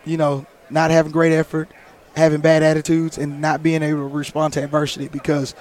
you 0.05 0.17
know, 0.17 0.45
not 0.69 0.91
having 0.91 1.11
great 1.11 1.31
effort, 1.33 1.69
having 2.15 2.41
bad 2.41 2.61
attitudes 2.63 3.17
and 3.17 3.41
not 3.41 3.63
being 3.63 3.81
able 3.81 4.07
to 4.09 4.15
respond 4.15 4.53
to 4.53 4.63
adversity 4.63 5.07
because 5.07 5.55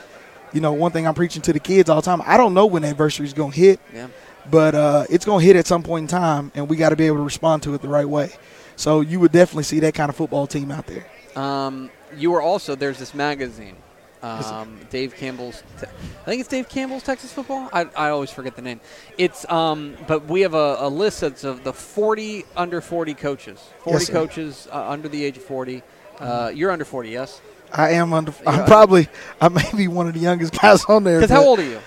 you 0.52 0.60
know 0.60 0.72
one 0.74 0.92
thing 0.92 1.06
i'm 1.06 1.14
preaching 1.14 1.40
to 1.40 1.50
the 1.50 1.58
kids 1.58 1.88
all 1.88 1.96
the 1.96 2.04
time 2.04 2.20
i 2.26 2.36
don't 2.36 2.52
know 2.52 2.66
when 2.66 2.84
adversity 2.84 3.24
is 3.24 3.32
going 3.32 3.52
to 3.52 3.58
hit 3.58 3.80
Yeah. 3.94 4.08
but 4.50 4.74
uh, 4.74 5.06
it's 5.08 5.24
going 5.24 5.40
to 5.40 5.46
hit 5.46 5.56
at 5.56 5.66
some 5.66 5.82
point 5.82 6.02
in 6.02 6.08
time 6.08 6.52
and 6.54 6.68
we 6.68 6.76
got 6.76 6.90
to 6.90 6.96
be 6.96 7.06
able 7.06 7.16
to 7.16 7.22
respond 7.22 7.62
to 7.62 7.72
it 7.72 7.80
the 7.80 7.88
right 7.88 8.06
way 8.06 8.32
so 8.76 9.00
you 9.00 9.18
would 9.20 9.32
definitely 9.32 9.62
see 9.62 9.80
that 9.80 9.94
kind 9.94 10.10
of 10.10 10.16
football 10.16 10.46
team 10.46 10.70
out 10.70 10.86
there 10.86 11.06
Um, 11.36 11.88
you 12.18 12.30
were 12.30 12.42
also 12.42 12.74
there's 12.74 12.98
this 12.98 13.14
magazine, 13.14 13.76
um, 14.22 14.78
Dave 14.90 15.14
Campbell's. 15.16 15.62
Te- 15.80 15.86
I 15.86 16.24
think 16.24 16.40
it's 16.40 16.48
Dave 16.48 16.68
Campbell's 16.68 17.02
Texas 17.02 17.32
Football. 17.32 17.68
I, 17.72 17.82
I 17.96 18.10
always 18.10 18.30
forget 18.30 18.54
the 18.56 18.62
name. 18.62 18.80
It's 19.18 19.48
um, 19.50 19.96
but 20.06 20.26
we 20.26 20.42
have 20.42 20.54
a, 20.54 20.76
a 20.80 20.88
list 20.88 21.20
that's 21.22 21.44
of 21.44 21.64
the 21.64 21.72
40 21.72 22.44
under 22.56 22.80
40 22.80 23.14
coaches, 23.14 23.58
40 23.84 23.98
Yes, 23.98 24.10
coaches 24.10 24.68
uh, 24.72 24.88
under 24.90 25.08
the 25.08 25.24
age 25.24 25.36
of 25.36 25.42
40. 25.44 25.82
Uh, 26.18 26.52
you're 26.54 26.70
under 26.70 26.84
40, 26.84 27.10
yes? 27.10 27.40
i 27.74 27.92
am 27.92 28.12
under 28.12 28.34
i'm 28.46 28.66
probably 28.66 29.08
i 29.40 29.48
may 29.48 29.64
be 29.74 29.88
one 29.88 30.06
of 30.06 30.12
the 30.12 30.20
youngest 30.20 30.52
guys 30.60 30.84
on 30.90 31.04
there 31.04 31.18
Because 31.20 31.30
how 31.34 31.42
old 31.42 31.58
are 31.58 31.64
you? 31.64 31.80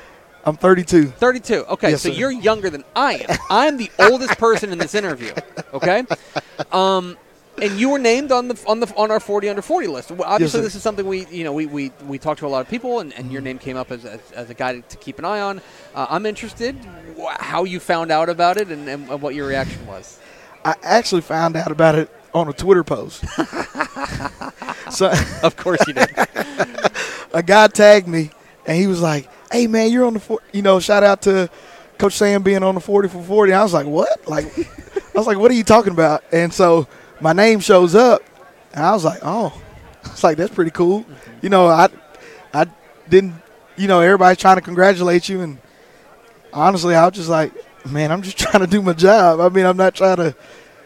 i'm 0.44 0.58
32 0.58 1.06
32. 1.10 1.64
Okay, 1.68 1.92
Yes, 1.92 2.02
so 2.02 2.10
sir. 2.10 2.16
you're 2.16 2.32
younger 2.32 2.72
than 2.72 2.84
I 2.96 3.24
am. 3.30 3.38
I'm 3.52 3.78
the 3.78 3.92
oldest 4.00 4.36
person 4.40 4.72
in 4.72 4.80
this 4.80 4.96
interview. 4.96 5.32
Okay, 5.76 6.04
um, 6.72 7.16
and 7.62 7.80
you 7.80 7.90
were 7.90 8.00
named 8.00 8.32
on 8.32 8.48
the 8.50 8.62
on 8.68 8.80
the 8.80 8.94
on 8.96 9.12
our 9.12 9.20
40 9.20 9.50
under 9.50 9.62
40 9.62 9.88
list. 9.88 10.12
Obviously, 10.12 10.60
sir. 10.60 10.64
this 10.64 10.76
is 10.76 10.82
something 10.84 11.06
we 11.08 11.26
you 11.28 11.44
know 11.44 11.54
we 11.54 11.66
we, 11.66 11.92
we 12.08 12.18
talked 12.18 12.40
to 12.40 12.48
a 12.48 12.50
lot 12.50 12.62
of 12.62 12.68
people, 12.70 13.00
and, 13.00 13.14
and 13.14 13.32
your 13.32 13.40
Mm-hmm. 13.42 13.46
name 13.46 13.60
came 13.60 13.78
up 13.78 13.92
as, 13.92 14.04
as, 14.06 14.20
as 14.32 14.50
a 14.50 14.54
guy 14.54 14.74
to, 14.74 14.82
to 14.82 14.98
keep 14.98 15.20
an 15.20 15.26
eye 15.26 15.40
on. 15.42 15.62
Uh, 15.94 16.06
I'm 16.10 16.26
interested 16.26 16.76
how 17.40 17.64
you 17.64 17.80
found 17.80 18.12
out 18.12 18.30
about 18.30 18.58
it 18.58 18.70
and, 18.70 18.88
and 18.90 19.08
what 19.22 19.36
your 19.36 19.48
reaction 19.48 19.86
was. 19.88 20.20
i 20.66 20.76
actually 20.84 21.22
found 21.22 21.56
out 21.56 21.72
about 21.72 21.96
it 21.96 22.10
on 22.34 22.48
a 22.50 22.54
twitter 22.54 22.84
post 22.84 23.24
so 24.92 25.12
Of 25.44 25.56
course 25.56 25.80
you 25.88 25.94
did. 25.94 26.10
a 27.34 27.44
guy 27.44 27.68
tagged 27.68 28.08
me 28.08 28.32
and 28.66 28.78
he 28.78 28.88
was 28.88 29.02
like, 29.02 29.30
"Hey 29.52 29.68
man, 29.68 29.92
you're 29.92 30.06
on 30.06 30.14
the 30.16 30.20
four, 30.20 30.40
you 30.52 30.62
know, 30.62 30.80
shout 30.80 31.04
out 31.04 31.22
to 31.24 31.50
Coach 31.98 32.14
Sam 32.14 32.44
being 32.44 32.64
on 32.64 32.76
the 32.76 32.82
40 32.82 33.08
for 33.10 33.22
40." 33.24 33.54
I 33.54 33.64
was 33.64 33.74
like, 33.74 33.86
"What?" 33.86 34.28
Like 34.28 34.46
I 34.58 35.18
was 35.18 35.28
like, 35.28 35.38
"What 35.38 35.52
are 35.52 35.54
you 35.56 35.64
talking 35.64 35.94
about?" 35.94 36.24
And 36.32 36.52
so 36.54 36.88
my 37.22 37.34
name 37.34 37.60
shows 37.60 37.96
up 37.96 38.22
and 38.74 38.86
I 38.86 38.92
was 38.94 39.04
like, 39.06 39.20
"Oh." 39.24 39.62
It's 40.06 40.24
like 40.24 40.38
that's 40.38 40.54
pretty 40.54 40.70
cool. 40.72 41.04
You 41.42 41.50
know, 41.50 41.66
I 41.68 41.90
I 42.54 42.68
didn't, 43.10 43.34
you 43.76 43.88
know, 43.88 44.02
everybody's 44.02 44.38
trying 44.38 44.56
to 44.58 44.62
congratulate 44.62 45.28
you 45.28 45.42
and 45.42 45.58
honestly, 46.54 46.94
I 46.96 47.06
was 47.06 47.16
just 47.16 47.28
like, 47.30 47.52
"Man, 47.90 48.12
I'm 48.12 48.22
just 48.22 48.38
trying 48.44 48.62
to 48.64 48.68
do 48.68 48.82
my 48.84 48.94
job. 48.94 49.40
I 49.40 49.50
mean, 49.50 49.66
I'm 49.66 49.78
not 49.78 49.96
trying 49.96 50.18
to 50.18 50.36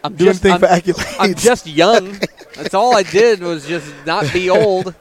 I'm 0.02 0.14
do 0.14 0.24
just 0.24 0.44
anything 0.44 0.52
I'm, 0.54 0.60
for 0.60 0.66
accolades." 0.92 1.16
I'm 1.20 1.34
just 1.34 1.66
young. 1.66 2.18
That's 2.56 2.72
all 2.74 2.96
I 2.96 3.02
did 3.02 3.40
was 3.40 3.66
just 3.66 3.92
not 4.06 4.32
be 4.32 4.48
old. 4.50 4.86
So 4.86 4.94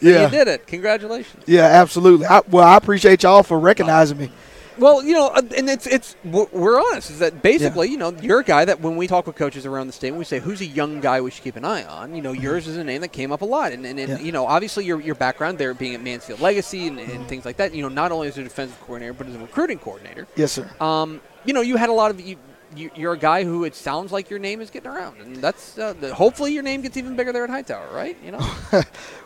Yeah. 0.00 0.24
you 0.24 0.30
did 0.30 0.48
it. 0.48 0.66
Congratulations. 0.66 1.44
yeah, 1.46 1.64
absolutely. 1.66 2.26
I, 2.26 2.40
well, 2.50 2.66
I 2.66 2.76
appreciate 2.78 3.22
y'all 3.22 3.42
for 3.42 3.58
recognizing 3.58 4.16
me. 4.18 4.30
Well, 4.78 5.02
you 5.02 5.14
know, 5.14 5.28
uh, 5.28 5.42
and 5.56 5.68
it's 5.70 5.86
it's 5.86 6.16
we're- 6.24 6.82
honest 6.90 7.10
is 7.10 7.18
that 7.20 7.42
basically, 7.42 7.88
you 7.88 7.96
know, 7.96 8.12
you're 8.20 8.40
a 8.40 8.44
guy 8.44 8.64
that 8.64 8.80
when 8.80 8.96
we 8.96 9.06
talk 9.06 9.26
with 9.26 9.36
coaches 9.36 9.64
around 9.66 9.86
the 9.86 9.92
state, 9.92 10.12
we 10.12 10.24
say 10.24 10.38
who's 10.38 10.60
a 10.60 10.66
young 10.66 11.00
guy 11.00 11.20
we 11.20 11.30
should 11.30 11.42
keep 11.44 11.56
an 11.56 11.64
eye 11.64 11.84
on. 11.84 12.14
You 12.14 12.22
know, 12.22 12.32
yours 12.32 12.66
is 12.68 12.76
a 12.76 12.84
name 12.84 13.00
that 13.00 13.12
came 13.12 13.32
up 13.32 13.40
a 13.42 13.44
lot, 13.46 13.72
and 13.72 13.84
and, 13.86 13.98
and 13.98 14.08
Mm-hmm. 14.10 14.20
Yeah. 14.20 14.26
you 14.26 14.32
know, 14.32 14.46
obviously 14.46 14.84
your 14.84 15.00
your 15.00 15.14
background 15.14 15.58
there 15.58 15.72
being 15.74 15.94
at 15.94 16.02
Mansfield 16.02 16.40
Legacy 16.40 16.86
and, 16.88 16.98
and 17.00 17.26
things 17.26 17.44
like 17.44 17.56
that. 17.56 17.74
You 17.74 17.82
know, 17.82 17.88
not 17.88 18.12
only 18.12 18.28
as 18.28 18.36
a 18.38 18.42
defensive 18.44 18.78
coordinator 18.82 19.12
but 19.14 19.26
as 19.26 19.34
a 19.34 19.38
recruiting 19.38 19.78
coordinator. 19.78 20.26
Yes, 20.36 20.52
sir. 20.52 20.70
Um, 20.80 21.20
you 21.44 21.52
know, 21.54 21.60
you 21.62 21.76
had 21.76 21.88
a 21.88 21.92
lot 21.94 22.10
of 22.10 22.20
you. 22.20 22.36
You, 22.74 22.90
you're 22.96 23.12
a 23.12 23.18
guy 23.18 23.44
who 23.44 23.64
it 23.64 23.74
sounds 23.76 24.10
like 24.10 24.28
your 24.28 24.40
name 24.40 24.60
is 24.60 24.70
getting 24.70 24.90
around, 24.90 25.20
and 25.20 25.36
that's 25.36 25.78
uh, 25.78 25.92
the, 25.92 26.12
hopefully 26.12 26.52
your 26.52 26.64
name 26.64 26.82
gets 26.82 26.96
even 26.96 27.14
bigger 27.14 27.32
there 27.32 27.44
at 27.44 27.50
Hightower, 27.50 27.88
right? 27.94 28.16
You 28.24 28.32
know. 28.32 28.50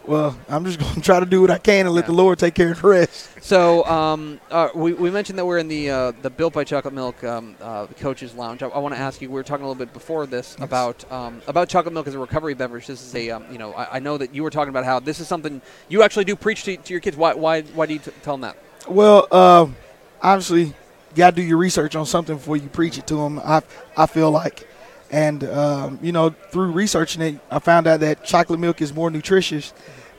Well, 0.06 0.36
I'm 0.48 0.64
just 0.64 0.80
going 0.80 0.94
to 0.94 1.00
try 1.02 1.20
to 1.20 1.26
do 1.26 1.42
what 1.42 1.50
I 1.50 1.58
can 1.58 1.84
and 1.86 1.94
let 1.94 2.04
Yeah. 2.04 2.06
the 2.06 2.12
Lord 2.14 2.38
take 2.38 2.54
care 2.54 2.72
of 2.72 2.80
the 2.80 2.88
rest. 2.88 3.28
So 3.42 3.84
um, 3.84 4.40
uh, 4.50 4.70
we, 4.74 4.94
we 4.94 5.10
mentioned 5.10 5.38
that 5.38 5.44
we're 5.44 5.58
in 5.58 5.68
the 5.68 5.90
uh, 5.90 6.12
the 6.22 6.30
Built 6.30 6.54
by 6.54 6.64
Chocolate 6.64 6.94
Milk 6.94 7.22
um, 7.22 7.54
uh, 7.60 7.86
coaches 7.98 8.34
lounge. 8.34 8.62
I, 8.62 8.68
I 8.68 8.78
want 8.78 8.94
to 8.94 9.00
ask 9.00 9.20
you. 9.20 9.28
We 9.28 9.34
were 9.34 9.42
talking 9.42 9.64
a 9.64 9.68
little 9.68 9.78
bit 9.78 9.92
before 9.92 10.26
this 10.26 10.56
about 10.60 11.10
um, 11.12 11.42
about 11.46 11.68
chocolate 11.68 11.92
milk 11.92 12.06
as 12.08 12.14
a 12.14 12.18
recovery 12.18 12.54
beverage. 12.54 12.86
This 12.86 13.02
is 13.02 13.14
a 13.14 13.30
um, 13.30 13.44
you 13.52 13.58
know 13.58 13.72
I, 13.74 13.96
I 13.96 13.98
know 14.00 14.16
that 14.18 14.34
you 14.34 14.42
were 14.42 14.50
talking 14.50 14.70
about 14.70 14.84
how 14.86 15.00
this 15.00 15.20
is 15.20 15.28
something 15.28 15.60
you 15.88 16.02
actually 16.02 16.24
do 16.24 16.34
preach 16.34 16.64
to, 16.64 16.76
to 16.78 16.92
your 16.94 17.00
kids. 17.00 17.16
Why 17.16 17.34
why 17.34 17.62
why 17.62 17.86
do 17.86 17.92
you 17.92 17.98
t- 18.00 18.10
tell 18.22 18.34
them 18.38 18.40
that? 18.40 18.56
Well, 18.88 19.32
um, 19.34 19.76
obviously, 20.22 20.72
got 21.14 21.30
to 21.30 21.36
do 21.36 21.42
your 21.42 21.58
research 21.58 21.96
on 21.96 22.06
something 22.06 22.36
before 22.36 22.56
you 22.56 22.68
preach 22.68 22.98
it 22.98 23.06
to 23.08 23.16
them. 23.16 23.38
I, 23.40 23.62
I 23.96 24.06
feel 24.06 24.30
like. 24.30 24.66
And, 25.10 25.42
um, 25.44 25.98
you 26.02 26.12
know, 26.12 26.30
through 26.30 26.70
researching 26.70 27.20
it, 27.22 27.40
I 27.50 27.58
found 27.58 27.86
out 27.86 28.00
that 28.00 28.24
chocolate 28.24 28.60
milk 28.60 28.80
is 28.80 28.94
more 28.94 29.10
nutritious 29.10 29.72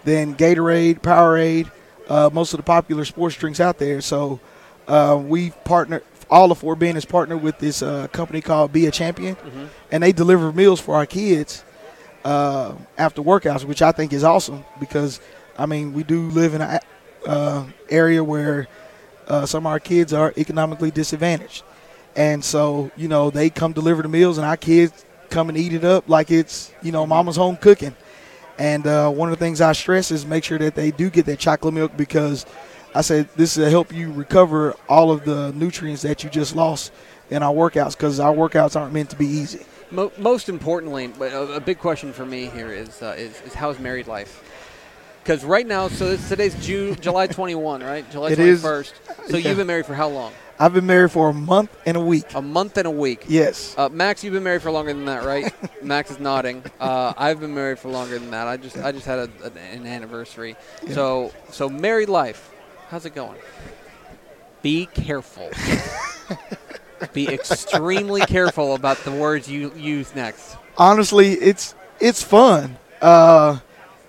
than 0.03 0.35
Gatorade, 0.35 1.01
Powerade, 1.01 1.71
uh, 2.09 2.29
most 2.33 2.53
of 2.53 2.57
the 2.57 2.63
popular 2.63 3.05
sports 3.05 3.37
drinks 3.37 3.59
out 3.61 3.77
there. 3.77 4.01
So 4.01 4.41
uh, 4.89 5.21
we 5.23 5.51
partnered, 5.63 6.03
all 6.29 6.51
of 6.51 6.57
Fort 6.57 6.79
Bend 6.79 6.97
is 6.97 7.05
partnered 7.05 7.41
with 7.41 7.57
this 7.59 7.81
uh, 7.81 8.07
company 8.07 8.41
called 8.41 8.73
Be 8.73 8.85
a 8.85 8.91
Champion. 8.91 9.37
And 9.91 10.03
they 10.03 10.11
deliver 10.11 10.51
meals 10.51 10.81
for 10.81 10.95
our 10.95 11.05
kids 11.05 11.63
uh, 12.25 12.73
after 12.97 13.21
workouts, 13.21 13.63
which 13.63 13.81
I 13.81 13.93
think 13.93 14.11
is 14.11 14.25
awesome 14.25 14.65
because, 14.79 15.21
I 15.57 15.65
mean, 15.65 15.93
we 15.93 16.03
do 16.03 16.29
live 16.29 16.53
in 16.53 16.61
an 16.61 16.79
uh, 17.25 17.65
area 17.89 18.23
where 18.23 18.67
uh, 19.31 19.45
some 19.45 19.65
of 19.65 19.71
our 19.71 19.79
kids 19.79 20.11
are 20.13 20.33
economically 20.37 20.91
disadvantaged. 20.91 21.63
And 22.15 22.43
so, 22.43 22.91
you 22.97 23.07
know, 23.07 23.29
they 23.29 23.49
come 23.49 23.71
deliver 23.71 24.01
the 24.01 24.09
meals, 24.09 24.37
and 24.37 24.45
our 24.45 24.57
kids 24.57 25.05
come 25.29 25.47
and 25.47 25.57
eat 25.57 25.73
it 25.73 25.85
up 25.85 26.09
like 26.09 26.29
it's, 26.29 26.73
you 26.81 26.91
know, 26.91 27.07
mama's 27.07 27.37
home 27.37 27.55
cooking. 27.55 27.95
And 28.59 28.85
uh, 28.85 29.09
one 29.09 29.31
of 29.31 29.39
the 29.39 29.43
things 29.43 29.61
I 29.61 29.71
stress 29.71 30.11
is 30.11 30.25
make 30.25 30.43
sure 30.43 30.59
that 30.59 30.75
they 30.75 30.91
do 30.91 31.09
get 31.09 31.25
that 31.27 31.39
chocolate 31.39 31.73
milk 31.73 31.95
because 31.95 32.45
I 32.93 33.01
said 33.01 33.29
this 33.37 33.55
will 33.55 33.69
help 33.69 33.93
you 33.93 34.11
recover 34.11 34.75
all 34.89 35.11
of 35.11 35.23
the 35.23 35.53
nutrients 35.53 36.01
that 36.01 36.25
you 36.25 36.29
just 36.29 36.53
lost 36.53 36.91
in 37.29 37.41
our 37.41 37.53
workouts 37.53 37.95
because 37.95 38.19
our 38.19 38.33
workouts 38.33 38.79
aren't 38.79 38.93
meant 38.93 39.09
to 39.11 39.15
be 39.15 39.25
easy. 39.25 39.65
Most 39.91 40.49
importantly, 40.49 41.11
a 41.21 41.59
big 41.59 41.79
question 41.79 42.11
for 42.11 42.25
me 42.25 42.47
here 42.47 42.71
is 42.71 43.01
uh, 43.01 43.15
is, 43.17 43.41
is 43.41 43.53
how's 43.53 43.79
married 43.79 44.07
life? 44.07 44.43
Because 45.31 45.45
right 45.45 45.65
now, 45.65 45.87
so 45.87 46.17
today's 46.17 46.53
June, 46.55 46.93
July 46.99 47.25
21, 47.25 47.83
right? 47.83 48.11
July 48.11 48.31
It 48.31 48.39
is. 48.39 48.61
21st. 48.61 48.93
So 49.29 49.37
Yeah. 49.37 49.47
you've 49.47 49.57
been 49.59 49.67
married 49.67 49.85
for 49.85 49.93
how 49.93 50.09
long? 50.09 50.33
I've 50.59 50.73
been 50.73 50.85
married 50.85 51.09
for 51.09 51.29
a 51.29 51.33
month 51.33 51.73
and 51.85 51.95
a 51.95 52.01
week. 52.01 52.25
A 52.35 52.41
month 52.41 52.75
and 52.77 52.85
a 52.85 52.91
week. 52.91 53.23
Yes. 53.29 53.73
Uh, 53.77 53.87
Max, 53.87 54.25
you've 54.25 54.33
been 54.33 54.43
married 54.43 54.61
for 54.61 54.71
longer 54.71 54.91
than 54.91 55.05
that, 55.05 55.23
right? 55.23 55.49
Max 55.81 56.11
is 56.11 56.19
nodding. 56.19 56.61
Uh, 56.81 57.13
I've 57.15 57.39
been 57.39 57.55
married 57.55 57.79
for 57.79 57.87
longer 57.87 58.19
than 58.19 58.29
that. 58.31 58.45
I 58.49 58.57
just 58.57 58.75
I 58.75 58.91
just 58.91 59.05
had 59.05 59.19
a, 59.19 59.29
a- 59.45 59.73
an 59.73 59.87
anniversary. 59.87 60.57
Yeah. 60.85 60.95
So 60.95 61.31
so 61.49 61.69
married 61.69 62.09
life, 62.09 62.51
how's 62.89 63.05
it 63.05 63.15
going? 63.15 63.39
Be 64.61 64.85
careful. 64.87 65.49
Be 67.13 67.29
extremely 67.29 68.19
careful 68.25 68.75
about 68.75 68.97
the 69.05 69.11
words 69.11 69.49
you 69.49 69.71
use 69.77 70.13
next. 70.13 70.57
honestly, 70.77 71.31
it's 71.35 71.73
it's 72.01 72.21
fun. 72.21 72.77
Uh, 73.01 73.59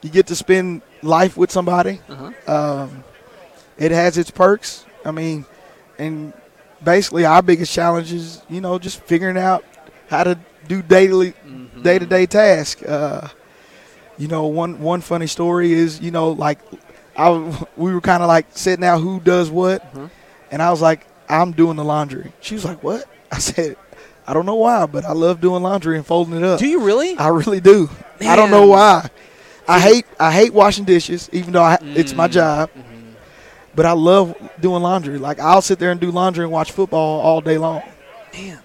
you 0.02 0.10
get 0.10 0.26
to 0.28 0.36
spend 0.36 0.82
life 1.02 1.36
with 1.36 1.50
somebody. 1.50 2.00
Uh-huh. 2.08 2.52
Um, 2.82 3.04
it 3.78 3.90
has 3.92 4.18
its 4.18 4.30
perks. 4.30 4.84
I 5.04 5.10
mean, 5.10 5.44
and 5.98 6.32
basically 6.82 7.24
our 7.24 7.42
biggest 7.42 7.72
challenge 7.72 8.12
is 8.12 8.42
you 8.48 8.60
know 8.60 8.78
just 8.78 9.00
figuring 9.02 9.38
out 9.38 9.64
how 10.08 10.24
to 10.24 10.38
do 10.68 10.82
daily 10.82 11.34
day 11.82 11.98
to 11.98 12.06
day 12.06 12.26
tasks. 12.26 12.82
Uh, 12.82 13.28
you 14.18 14.28
know, 14.28 14.46
one 14.46 14.80
one 14.80 15.00
funny 15.00 15.26
story 15.26 15.72
is 15.72 16.00
you 16.00 16.10
know 16.10 16.30
like 16.30 16.58
I 17.16 17.30
we 17.76 17.92
were 17.94 18.00
kind 18.00 18.22
of 18.22 18.28
like 18.28 18.46
sitting 18.50 18.84
out 18.84 19.00
who 19.00 19.20
does 19.20 19.50
what, 19.50 19.92
Mhm. 19.94 20.10
and 20.50 20.62
I 20.62 20.70
was 20.70 20.80
like 20.82 21.06
I'm 21.28 21.52
doing 21.52 21.76
the 21.76 21.84
laundry. 21.84 22.32
She 22.40 22.54
was 22.54 22.64
like, 22.64 22.82
"What?" 22.82 23.04
I 23.32 23.38
said, 23.38 23.76
"I 24.26 24.34
don't 24.34 24.44
know 24.46 24.56
why, 24.56 24.84
but 24.86 25.04
I 25.04 25.12
love 25.12 25.40
doing 25.40 25.62
laundry 25.62 25.96
and 25.96 26.04
folding 26.06 26.34
it 26.36 26.42
up." 26.44 26.58
Do 26.60 26.66
you 26.66 26.80
really? 26.80 27.16
I 27.16 27.28
really 27.28 27.60
do. 27.60 27.88
I 28.20 28.36
don't 28.36 28.50
know 28.50 28.66
why. 28.66 29.08
I 29.68 29.78
hate 29.80 30.06
I 30.18 30.32
hate 30.32 30.52
washing 30.52 30.84
dishes, 30.84 31.28
even 31.32 31.52
though 31.52 31.62
I, 31.62 31.78
it's 31.82 32.14
my 32.14 32.28
Mm. 32.28 32.32
job. 32.32 32.70
But 33.74 33.86
I 33.86 33.92
love 33.92 34.34
doing 34.60 34.82
laundry. 34.82 35.18
Like 35.18 35.38
I'll 35.40 35.62
sit 35.62 35.78
there 35.78 35.90
and 35.90 36.00
do 36.00 36.10
laundry 36.10 36.44
and 36.44 36.52
watch 36.52 36.72
football 36.72 37.20
all 37.20 37.40
day 37.40 37.56
long, 37.58 37.82
Man. 38.34 38.58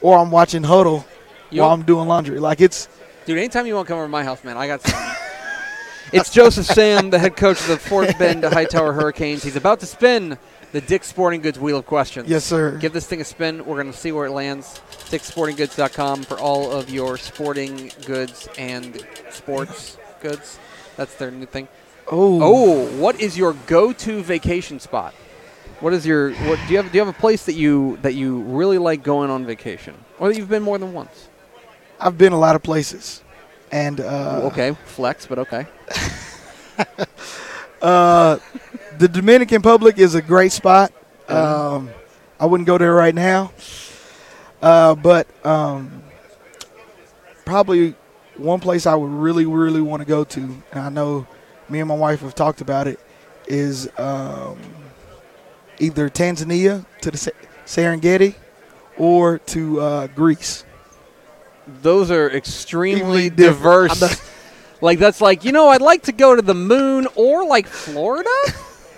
or 0.00 0.18
I'm 0.18 0.30
watching 0.30 0.62
Hudl 0.62 1.04
You- 1.50 1.62
while 1.62 1.70
I'm 1.72 1.82
doing 1.82 2.08
laundry. 2.08 2.40
Like 2.40 2.60
it's 2.60 2.88
Dude, 3.26 3.38
anytime 3.38 3.66
you 3.66 3.74
want 3.74 3.86
to 3.86 3.90
come 3.90 3.98
over 3.98 4.06
to 4.06 4.10
my 4.10 4.24
house, 4.24 4.42
man, 4.42 4.56
I 4.56 4.66
got. 4.66 4.80
it's 6.12 6.30
Joseph 6.30 6.66
Sam, 6.66 7.10
the 7.10 7.18
head 7.18 7.36
coach 7.36 7.60
of 7.60 7.68
the 7.68 7.76
Fort 7.78 8.18
Bend 8.18 8.44
Hightower 8.44 8.92
Hurricanes. 8.92 9.42
He's 9.42 9.56
about 9.56 9.80
to 9.80 9.86
spin 9.86 10.38
the 10.72 10.80
Dick 10.80 11.04
Sporting 11.04 11.40
Goods 11.40 11.58
Wheel 11.58 11.78
of 11.78 11.86
Questions. 11.86 12.28
yes, 12.28 12.44
sir. 12.44 12.76
Give 12.78 12.92
this 12.92 13.06
thing 13.06 13.20
a 13.20 13.24
spin. 13.24 13.64
We're 13.64 13.80
going 13.82 13.92
to 13.92 13.98
see 13.98 14.12
where 14.12 14.26
it 14.26 14.30
lands. 14.32 14.80
DickSportingGoods.com 15.10 16.22
for 16.22 16.38
all 16.38 16.70
of 16.70 16.90
your 16.90 17.16
sporting 17.16 17.90
goods 18.06 18.48
and 18.58 19.04
sports 19.30 19.98
goods. 20.20 20.58
That's 20.96 21.14
their 21.16 21.30
new 21.30 21.46
thing. 21.46 21.68
oh, 22.10 22.40
Oh, 22.42 22.86
what 22.98 23.20
is 23.20 23.36
your 23.36 23.54
go-to 23.66 24.22
vacation 24.22 24.78
spot? 24.80 25.14
What 25.80 25.94
is 25.94 26.04
your 26.06 26.32
what 26.32 26.58
do 26.66 26.72
you 26.74 26.76
have 26.76 26.92
do 26.92 26.98
you 26.98 27.04
have 27.04 27.08
a 27.14 27.18
place 27.18 27.46
that 27.46 27.54
you 27.54 27.98
that 28.02 28.14
you 28.14 28.40
really 28.40 28.76
like 28.76 29.02
going 29.02 29.30
on 29.30 29.46
vacation? 29.46 29.94
Or 30.18 30.28
that 30.28 30.36
you've 30.36 30.48
been 30.50 30.62
more 30.62 30.76
than 30.76 30.92
once? 30.92 31.28
I've 31.98 32.18
been 32.18 32.34
a 32.34 32.38
lot 32.38 32.54
of 32.54 32.62
places. 32.62 33.22
And 33.72 33.98
uh, 33.98 34.42
okay, 34.52 34.76
flex, 34.84 35.24
but 35.26 35.38
okay. 35.38 35.66
Uh, 37.82 38.38
the 38.98 39.08
Dominican 39.08 39.56
Republic 39.56 39.98
is 39.98 40.14
a 40.14 40.22
great 40.22 40.52
spot. 40.52 40.92
Um, 41.28 41.90
I 42.38 42.46
wouldn't 42.46 42.66
go 42.66 42.78
there 42.78 42.94
right 42.94 43.14
now, 43.14 43.52
uh, 44.62 44.94
but 44.94 45.26
um, 45.44 46.02
probably 47.44 47.94
one 48.36 48.60
place 48.60 48.86
I 48.86 48.94
would 48.94 49.10
really, 49.10 49.46
really 49.46 49.80
want 49.80 50.00
to 50.00 50.06
go 50.06 50.24
to, 50.24 50.40
and 50.40 50.80
I 50.80 50.88
know 50.88 51.26
me 51.68 51.80
and 51.80 51.88
my 51.88 51.94
wife 51.94 52.20
have 52.20 52.34
talked 52.34 52.60
about 52.60 52.86
it, 52.86 52.98
is 53.46 53.88
um, 53.98 54.58
either 55.78 56.08
Tanzania 56.08 56.84
to 57.02 57.10
the 57.10 57.32
Serengeti 57.66 58.34
or 58.96 59.38
to 59.38 59.80
uh, 59.80 60.06
Greece. 60.08 60.64
Those 61.82 62.10
are 62.10 62.28
extremely 62.30 63.26
Extremely 63.26 63.30
diverse. 63.30 64.20
Like 64.80 64.98
that's 64.98 65.20
like 65.20 65.44
you 65.44 65.52
know 65.52 65.68
I'd 65.68 65.82
like 65.82 66.02
to 66.04 66.12
go 66.12 66.34
to 66.36 66.42
the 66.42 66.54
moon 66.54 67.06
or 67.14 67.46
like 67.46 67.66
Florida. 67.66 68.30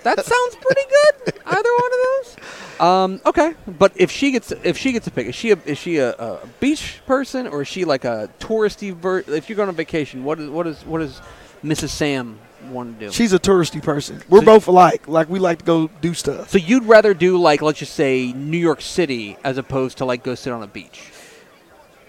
That 0.03 0.23
sounds 0.25 0.55
pretty 0.61 0.81
good. 0.89 1.33
Either 1.45 1.69
one 1.69 1.91
of 1.91 1.99
those. 2.25 2.35
Um, 2.79 3.21
okay, 3.25 3.53
but 3.67 3.91
if 3.95 4.11
she 4.11 4.31
gets 4.31 4.51
if 4.51 4.77
she 4.77 4.91
gets 4.91 5.07
a 5.07 5.11
pick, 5.11 5.27
is 5.27 5.35
she 5.35 5.51
a, 5.51 5.57
is 5.65 5.77
she 5.77 5.97
a, 5.97 6.11
a 6.13 6.47
beach 6.59 7.01
person 7.05 7.47
or 7.47 7.61
is 7.61 7.67
she 7.67 7.85
like 7.85 8.03
a 8.05 8.29
touristy? 8.39 8.93
Ver- 8.93 9.23
if 9.27 9.47
you're 9.49 9.55
going 9.55 9.69
on 9.69 9.75
vacation, 9.75 10.23
what 10.23 10.39
is 10.39 10.49
what 10.49 10.67
is 10.67 10.81
what 10.85 10.99
does 10.99 11.21
Mrs. 11.63 11.89
Sam 11.89 12.39
want 12.69 12.99
to 12.99 13.05
do? 13.07 13.11
She's 13.11 13.31
a 13.33 13.39
touristy 13.39 13.81
person. 13.81 14.21
We're 14.29 14.39
So- 14.39 14.45
both 14.45 14.67
alike. 14.67 15.07
Like 15.07 15.29
we 15.29 15.39
like 15.39 15.59
to 15.59 15.65
go 15.65 15.87
do 16.01 16.13
stuff. 16.13 16.49
so 16.49 16.57
you'd 16.57 16.83
rather 16.85 17.13
do 17.13 17.37
like 17.37 17.61
let's 17.61 17.79
just 17.79 17.93
say 17.93 18.33
New 18.33 18.57
York 18.57 18.81
City 18.81 19.37
as 19.43 19.57
opposed 19.57 19.99
to 19.99 20.05
like 20.05 20.23
go 20.23 20.33
sit 20.35 20.51
on 20.51 20.63
a 20.63 20.67
beach. 20.67 21.11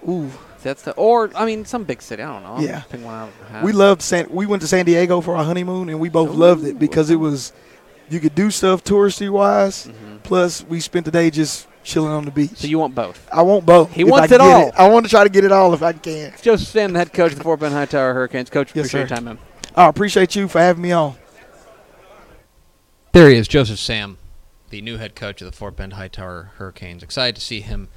Ooh, 0.09 0.31
That's 0.65 0.83
the 0.83 0.93
or 0.93 1.31
I 1.37 1.45
mean 1.47 1.65
some 1.67 1.85
big 1.85 2.01
city. 2.03 2.23
I 2.23 2.33
don't 2.33 2.43
know. 2.43 2.67
Yeah. 2.67 2.83
just 2.91 3.05
one 3.05 3.15
out 3.15 3.29
of 3.29 3.39
the 3.39 3.45
hat. 3.53 3.65
we 3.65 3.73
loved 3.73 4.01
San. 4.03 4.27
We 4.31 4.47
went 4.47 4.63
to 4.63 4.69
San 4.69 4.87
Diego 4.87 5.21
for 5.21 5.37
our 5.37 5.45
honeymoon, 5.45 5.91
and 5.91 6.01
we 6.01 6.09
both 6.09 6.31
loved 6.35 6.65
it 6.65 6.79
because 6.79 7.11
it 7.11 7.17
was 7.17 7.53
you 8.09 8.19
could 8.19 8.35
do 8.35 8.51
stuff 8.51 8.83
touristy 8.83 9.31
wise. 9.31 9.89
Plus, 10.23 10.65
we 10.65 10.81
spent 10.81 11.05
the 11.05 11.11
day 11.11 11.31
just 11.31 11.69
chilling 11.83 12.11
on 12.13 12.25
the 12.25 12.31
beach. 12.31 12.51
Mm-hmm. 12.51 12.57
So 12.57 12.67
you 12.67 12.79
want 12.79 12.95
both? 12.95 13.29
I 13.31 13.43
want 13.43 13.67
both. 13.67 13.93
He 13.93 14.05
wants 14.05 14.25
I 14.25 14.27
can 14.27 14.41
it 14.41 14.49
get 14.49 14.75
all. 14.81 14.87
I 14.87 14.89
want 14.91 15.05
to 15.05 15.11
try 15.11 15.23
to 15.23 15.29
get 15.31 15.45
it 15.45 15.53
all 15.53 15.75
if 15.75 15.83
I 15.83 15.93
can. 15.93 16.33
Joseph 16.41 16.69
Sam, 16.69 16.95
the 16.95 16.99
head 16.99 17.13
coach 17.13 17.33
of 17.33 17.39
the 17.39 17.45
Fort 17.45 17.61
Bend 17.61 17.75
Hightower 17.75 18.15
Hurricanes. 18.15 18.49
Coach, 18.49 18.69
Yes, 18.75 18.87
appreciate 18.87 19.01
your 19.01 19.09
sir. 19.09 19.15
time, 19.17 19.25
man. 19.25 19.39
I 19.77 19.87
appreciate 19.89 20.35
you 20.35 20.49
for 20.49 20.61
having 20.61 20.83
me 20.83 20.93
on. 20.93 21.17
There 23.13 23.29
he 23.29 23.37
is, 23.37 23.47
Joseph 23.47 23.79
Sam, 23.79 24.17
the 24.71 24.81
new 24.81 24.97
head 24.97 25.15
coach 25.15 25.41
of 25.43 25.47
the 25.47 25.53
Fort 25.57 25.77
Bend 25.77 25.93
Hightower 25.93 26.53
Hurricanes. 26.57 27.03
Excited 27.03 27.37
to 27.37 27.41
see 27.43 27.61
him 27.61 27.89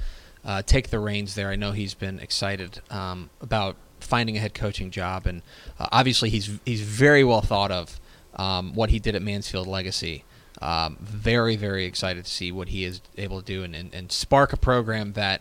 uh, 0.44 0.62
take 0.62 0.90
the 0.90 0.98
reins 0.98 1.34
there. 1.34 1.48
I 1.50 1.56
know 1.56 1.72
he's 1.72 1.94
been 1.94 2.18
excited 2.18 2.80
um, 2.90 3.30
about 3.40 3.76
finding 4.00 4.36
a 4.36 4.40
head 4.40 4.54
coaching 4.54 4.90
job, 4.90 5.26
and 5.26 5.42
uh, 5.78 5.88
obviously 5.92 6.30
he's 6.30 6.58
he's 6.64 6.82
very 6.82 7.24
well 7.24 7.42
thought 7.42 7.70
of. 7.70 8.00
Um, 8.34 8.74
what 8.74 8.90
he 8.90 9.00
did 9.00 9.16
at 9.16 9.22
Mansfield 9.22 9.66
Legacy. 9.66 10.22
Um, 10.62 10.96
very, 11.00 11.56
very 11.56 11.86
excited 11.86 12.24
to 12.24 12.30
see 12.30 12.52
what 12.52 12.68
he 12.68 12.84
is 12.84 13.00
able 13.16 13.40
to 13.40 13.44
do 13.44 13.64
and, 13.64 13.74
and, 13.74 13.92
and 13.92 14.12
spark 14.12 14.52
a 14.52 14.56
program 14.56 15.14
that, 15.14 15.40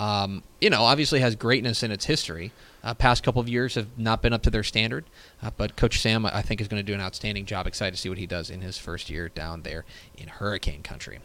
um, 0.00 0.42
you 0.60 0.70
know, 0.70 0.82
obviously 0.82 1.20
has 1.20 1.34
greatness 1.36 1.82
in 1.82 1.90
its 1.90 2.06
history. 2.06 2.52
Uh, 2.82 2.94
past 2.94 3.22
couple 3.22 3.40
of 3.40 3.48
years 3.48 3.74
have 3.74 3.98
not 3.98 4.22
been 4.22 4.32
up 4.32 4.42
to 4.42 4.50
their 4.50 4.62
standard, 4.62 5.04
uh, 5.42 5.50
but 5.56 5.76
Coach 5.76 6.00
Sam, 6.00 6.24
I 6.24 6.38
I 6.38 6.42
think, 6.42 6.60
is 6.60 6.68
going 6.68 6.80
to 6.80 6.86
do 6.86 6.94
an 6.94 7.00
outstanding 7.00 7.44
job. 7.44 7.66
Excited 7.66 7.96
to 7.96 8.00
see 8.00 8.08
what 8.08 8.18
he 8.18 8.26
does 8.26 8.50
in 8.50 8.60
his 8.60 8.78
first 8.78 9.10
year 9.10 9.28
down 9.28 9.62
there 9.62 9.84
in 10.16 10.28
Hurricane 10.28 10.82
Country. 10.82 11.18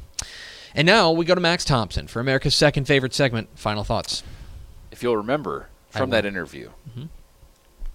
And 0.75 0.85
now 0.85 1.11
we 1.11 1.25
go 1.25 1.35
to 1.35 1.41
Max 1.41 1.63
Thompson 1.65 2.07
for 2.07 2.19
America's 2.19 2.55
second 2.55 2.85
favorite 2.85 3.13
segment. 3.13 3.49
Final 3.55 3.83
thoughts. 3.83 4.23
If 4.91 5.03
you'll 5.03 5.17
remember 5.17 5.67
from 5.89 6.09
that 6.11 6.25
interview, 6.25 6.69
Mhm. 6.97 7.09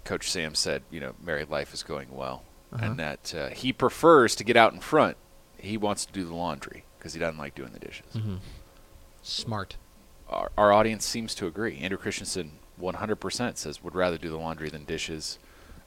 Coach 0.04 0.30
Sam 0.30 0.54
said, 0.54 0.82
you 0.90 1.00
know, 1.00 1.14
married 1.22 1.50
life 1.50 1.74
is 1.74 1.82
going 1.82 2.08
well, 2.10 2.42
Uh-huh. 2.72 2.84
and 2.84 2.98
that 2.98 3.34
uh, 3.34 3.48
he 3.48 3.72
prefers 3.72 4.34
to 4.36 4.44
get 4.44 4.56
out 4.56 4.72
in 4.72 4.80
front. 4.80 5.16
He 5.58 5.76
wants 5.76 6.06
to 6.06 6.12
do 6.12 6.24
the 6.24 6.34
laundry 6.34 6.84
because 6.98 7.14
he 7.14 7.20
doesn't 7.20 7.38
like 7.38 7.54
doing 7.54 7.72
the 7.72 7.78
dishes. 7.80 8.06
Mm-hmm. 8.14 8.36
Smart. 9.22 9.76
Our, 10.28 10.50
our 10.56 10.72
audience 10.72 11.04
seems 11.04 11.34
to 11.36 11.46
agree. 11.46 11.78
Andrew 11.78 11.98
Christensen, 11.98 12.52
100% 12.80 13.58
says 13.58 13.82
would 13.82 13.94
rather 13.94 14.18
do 14.18 14.28
the 14.30 14.36
laundry 14.36 14.68
than 14.70 14.84
dishes. 14.84 15.38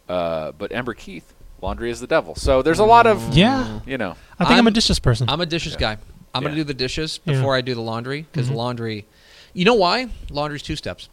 Uh, 0.09 0.51
but 0.51 0.71
Ember 0.73 0.93
Keith, 0.93 1.33
laundry 1.61 1.89
is 1.89 1.99
the 2.01 2.07
devil. 2.07 2.35
So 2.35 2.61
there's 2.61 2.79
a 2.79 2.83
lot 2.85 3.07
of, 3.07 3.35
Yeah. 3.35 3.79
you 3.85 3.97
know, 3.97 4.15
I 4.39 4.43
think 4.45 4.57
I'm, 4.59 4.65
a 4.65 4.69
I'm- 4.69 4.73
dishes 4.73 4.99
person. 4.99 5.29
I'm 5.29 5.39
a 5.41 5.45
dishes 5.45 5.73
Yeah. 5.73 5.95
guy. 5.95 5.97
I'm 6.33 6.43
gonna 6.43 6.55
do 6.55 6.63
the 6.63 6.73
dishes 6.73 7.19
Yeah. 7.25 7.33
before 7.33 7.55
I 7.55 7.61
do 7.61 7.75
the 7.75 7.81
laundry 7.81 8.25
because 8.31 8.49
Mhm. 8.49 8.55
laundry. 8.55 9.05
You 9.53 9.65
know 9.65 9.73
why? 9.73 10.07
Laundry's 10.29 10.61
two 10.61 10.75
steps. 10.75 11.09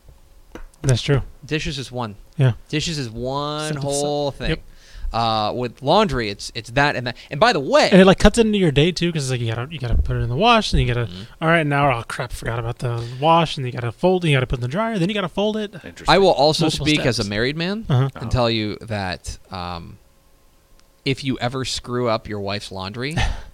That's 0.83 1.03
true. 1.03 1.23
Dishes 1.45 1.77
is 1.79 1.91
one. 1.91 2.15
Yeah. 2.37 2.53
Dishes 2.69 2.99
is 2.99 3.11
one 3.11 3.69
Simple 3.73 3.91
whole 3.93 4.31
stuff. 4.31 4.39
thing. 4.39 4.49
Yep. 4.51 4.63
Uh, 5.11 5.53
with 5.57 5.83
laundry, 5.83 6.29
it's 6.29 6.53
it's 6.55 6.71
that 6.73 6.95
and 6.95 7.07
that. 7.07 7.17
And 7.31 7.41
by 7.41 7.53
the 7.55 7.59
way, 7.61 7.89
And 7.91 8.01
it 8.01 8.05
like 8.05 8.19
cuts 8.19 8.37
into 8.39 8.59
your 8.59 8.71
day 8.71 8.93
too, 8.93 9.09
because 9.11 9.31
like 9.31 9.41
you 9.41 9.49
gotta 9.53 9.67
you 9.73 9.79
gotta 9.79 9.97
put 9.97 10.17
it 10.17 10.21
in 10.21 10.29
the 10.29 10.37
wash, 10.37 10.73
and 10.73 10.81
you 10.81 10.87
gotta 10.87 11.07
Mhm. 11.07 11.27
all 11.41 11.49
right 11.49 11.67
now 11.67 11.99
oh 11.99 12.03
crap 12.07 12.31
forgot 12.31 12.59
about 12.59 12.79
the 12.81 13.03
wash, 13.19 13.57
and 13.57 13.65
you 13.67 13.73
gotta 13.73 13.91
fold, 13.91 14.25
it, 14.25 14.29
you 14.29 14.37
gotta 14.37 14.47
put 14.47 14.59
it 14.59 14.63
in 14.63 14.63
the 14.63 14.69
dryer, 14.69 14.99
then 14.99 15.09
you 15.09 15.15
gotta 15.15 15.29
fold 15.29 15.57
it. 15.57 15.73
interesting. 15.77 16.05
I 16.07 16.19
will 16.19 16.31
also 16.33 16.65
Multiple 16.67 16.87
speak 16.87 17.01
as 17.01 17.19
a 17.19 17.25
married 17.25 17.57
man 17.57 17.87
Uh-huh. 17.89 18.11
and 18.17 18.31
tell 18.31 18.51
you 18.51 18.77
that 18.83 19.39
um, 19.51 19.97
if 21.07 21.25
you 21.25 21.39
ever 21.41 21.65
screw 21.65 22.09
up 22.11 22.29
your 22.29 22.41
wife's 22.41 22.71
laundry, 22.71 23.17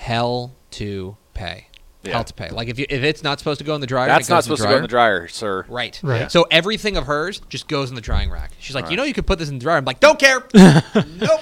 hell 0.00 0.54
to 0.72 1.16
pay. 1.34 1.66
Yeah. 2.02 2.12
Hell 2.12 2.24
to 2.24 2.32
pay. 2.32 2.48
Like 2.48 2.68
if 2.68 2.78
you 2.78 2.86
if 2.88 3.02
it's 3.02 3.22
not 3.22 3.38
supposed 3.38 3.58
to 3.58 3.64
go 3.64 3.74
in 3.74 3.82
the 3.82 3.86
dryer, 3.86 4.08
That's 4.08 4.28
it 4.28 4.32
not 4.32 4.42
supposed 4.44 4.62
in 4.62 4.68
to 4.68 4.72
go 4.72 4.76
in 4.76 4.82
the 4.82 4.88
dryer, 4.88 5.28
sir. 5.28 5.66
Right. 5.68 6.00
Right. 6.02 6.22
Yeah. 6.22 6.28
So 6.28 6.46
everything 6.50 6.96
of 6.96 7.04
hers 7.04 7.40
just 7.50 7.68
goes 7.68 7.90
in 7.90 7.94
the 7.94 8.00
drying 8.00 8.30
rack. 8.30 8.52
She's 8.58 8.74
like, 8.74 8.84
Right. 8.84 8.90
you 8.92 8.96
know, 8.96 9.02
you 9.04 9.12
could 9.12 9.26
put 9.26 9.38
this 9.38 9.50
in 9.50 9.58
the 9.58 9.62
dryer. 9.62 9.76
I'm 9.76 9.84
like, 9.84 10.00
don't 10.00 10.18
care. 10.18 10.42
nope. 10.54 11.40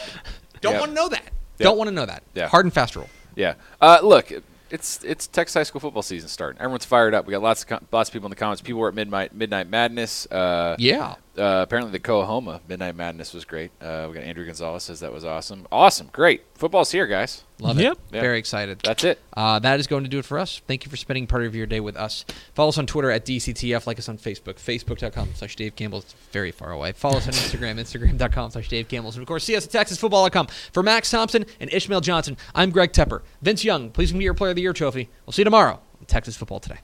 Don't 0.60 0.72
Yeah. 0.74 0.80
want 0.80 0.90
to 0.90 0.94
know 0.94 1.08
that. 1.08 1.22
Yeah. 1.58 1.64
Don't 1.64 1.78
want 1.78 1.88
to 1.88 1.94
know 1.94 2.06
that. 2.06 2.24
Yeah. 2.34 2.48
Hard 2.48 2.64
and 2.66 2.74
fast 2.74 2.96
rule. 2.96 3.08
Yeah. 3.36 3.54
Uh, 3.80 4.00
look, 4.02 4.32
it's 4.70 5.02
it's 5.04 5.28
Texas 5.28 5.54
high 5.54 5.62
school 5.62 5.80
football 5.80 6.02
season 6.02 6.28
starting. 6.28 6.60
Everyone's 6.60 6.84
fired 6.84 7.14
up. 7.14 7.24
We 7.26 7.30
got 7.30 7.42
lots 7.42 7.62
of 7.62 7.68
com- 7.68 7.86
lots 7.92 8.08
of 8.10 8.12
people 8.12 8.26
in 8.26 8.30
the 8.30 8.36
comments. 8.36 8.60
People 8.60 8.80
were 8.80 8.88
at 8.88 8.94
midnight 8.94 9.32
midnight 9.34 9.68
madness. 9.70 10.26
Uh, 10.26 10.74
Yeah. 10.78 11.14
Uh, 11.38 11.60
apparently, 11.62 11.92
the 11.92 12.00
Coahoma 12.00 12.60
Midnight 12.68 12.96
Madness 12.96 13.32
was 13.32 13.44
great. 13.44 13.70
Uh, 13.80 14.06
we 14.08 14.14
got 14.14 14.24
Andrew 14.24 14.44
Gonzalez 14.44 14.82
says 14.82 15.00
that 15.00 15.12
was 15.12 15.24
awesome. 15.24 15.66
Awesome, 15.70 16.08
great. 16.12 16.42
Football's 16.54 16.90
here, 16.90 17.06
guys. 17.06 17.44
Love 17.60 17.78
Yep. 17.78 17.92
it. 17.92 17.98
Yep. 18.14 18.22
Very 18.22 18.38
excited. 18.38 18.80
That's 18.84 19.04
it. 19.04 19.20
Uh, 19.36 19.58
that 19.60 19.80
is 19.80 19.86
going 19.86 20.04
to 20.04 20.08
do 20.10 20.18
it 20.18 20.24
for 20.24 20.38
us. 20.38 20.60
Thank 20.66 20.84
you 20.84 20.90
for 20.90 20.96
spending 20.96 21.26
part 21.26 21.44
of 21.44 21.54
your 21.54 21.66
day 21.66 21.80
with 21.80 21.96
us. 21.96 22.24
Follow 22.54 22.68
us 22.70 22.78
on 22.78 22.86
Twitter 22.86 23.10
at 23.10 23.24
DCTF. 23.24 23.86
Like 23.86 23.98
us 23.98 24.08
on 24.08 24.18
Facebook, 24.18 24.54
facebook.com 24.56 25.30
slash 25.34 25.56
Dave 25.56 25.74
Campbell. 25.76 25.98
It's 26.00 26.14
very 26.32 26.50
far 26.50 26.70
away. 26.72 26.92
Follow 26.92 27.18
us 27.18 27.26
on 27.26 27.32
Instagram, 27.34 27.76
instagram.com 27.80 28.50
slash 28.50 28.68
Dave 28.68 28.88
Campbell. 28.88 29.10
And 29.12 29.20
of 29.20 29.26
course, 29.26 29.44
see 29.44 29.56
us 29.56 29.66
at 29.66 29.86
TexasFootball.com. 29.86 30.48
For 30.72 30.82
Max 30.82 31.10
Thompson 31.10 31.46
and 31.60 31.72
Ishmael 31.72 32.00
Johnson, 32.00 32.36
I'm 32.54 32.70
Greg 32.70 32.92
Tepper. 32.92 33.22
Vince 33.42 33.64
Young, 33.64 33.90
please 33.90 34.10
give 34.12 34.18
me 34.18 34.24
your 34.24 34.34
Player 34.34 34.50
of 34.50 34.56
the 34.56 34.62
Year 34.62 34.72
trophy. 34.72 35.08
We'll 35.26 35.32
see 35.32 35.42
you 35.42 35.44
tomorrow 35.44 35.74
on 36.00 36.06
Texas 36.06 36.36
Football 36.36 36.60
Today. 36.60 36.78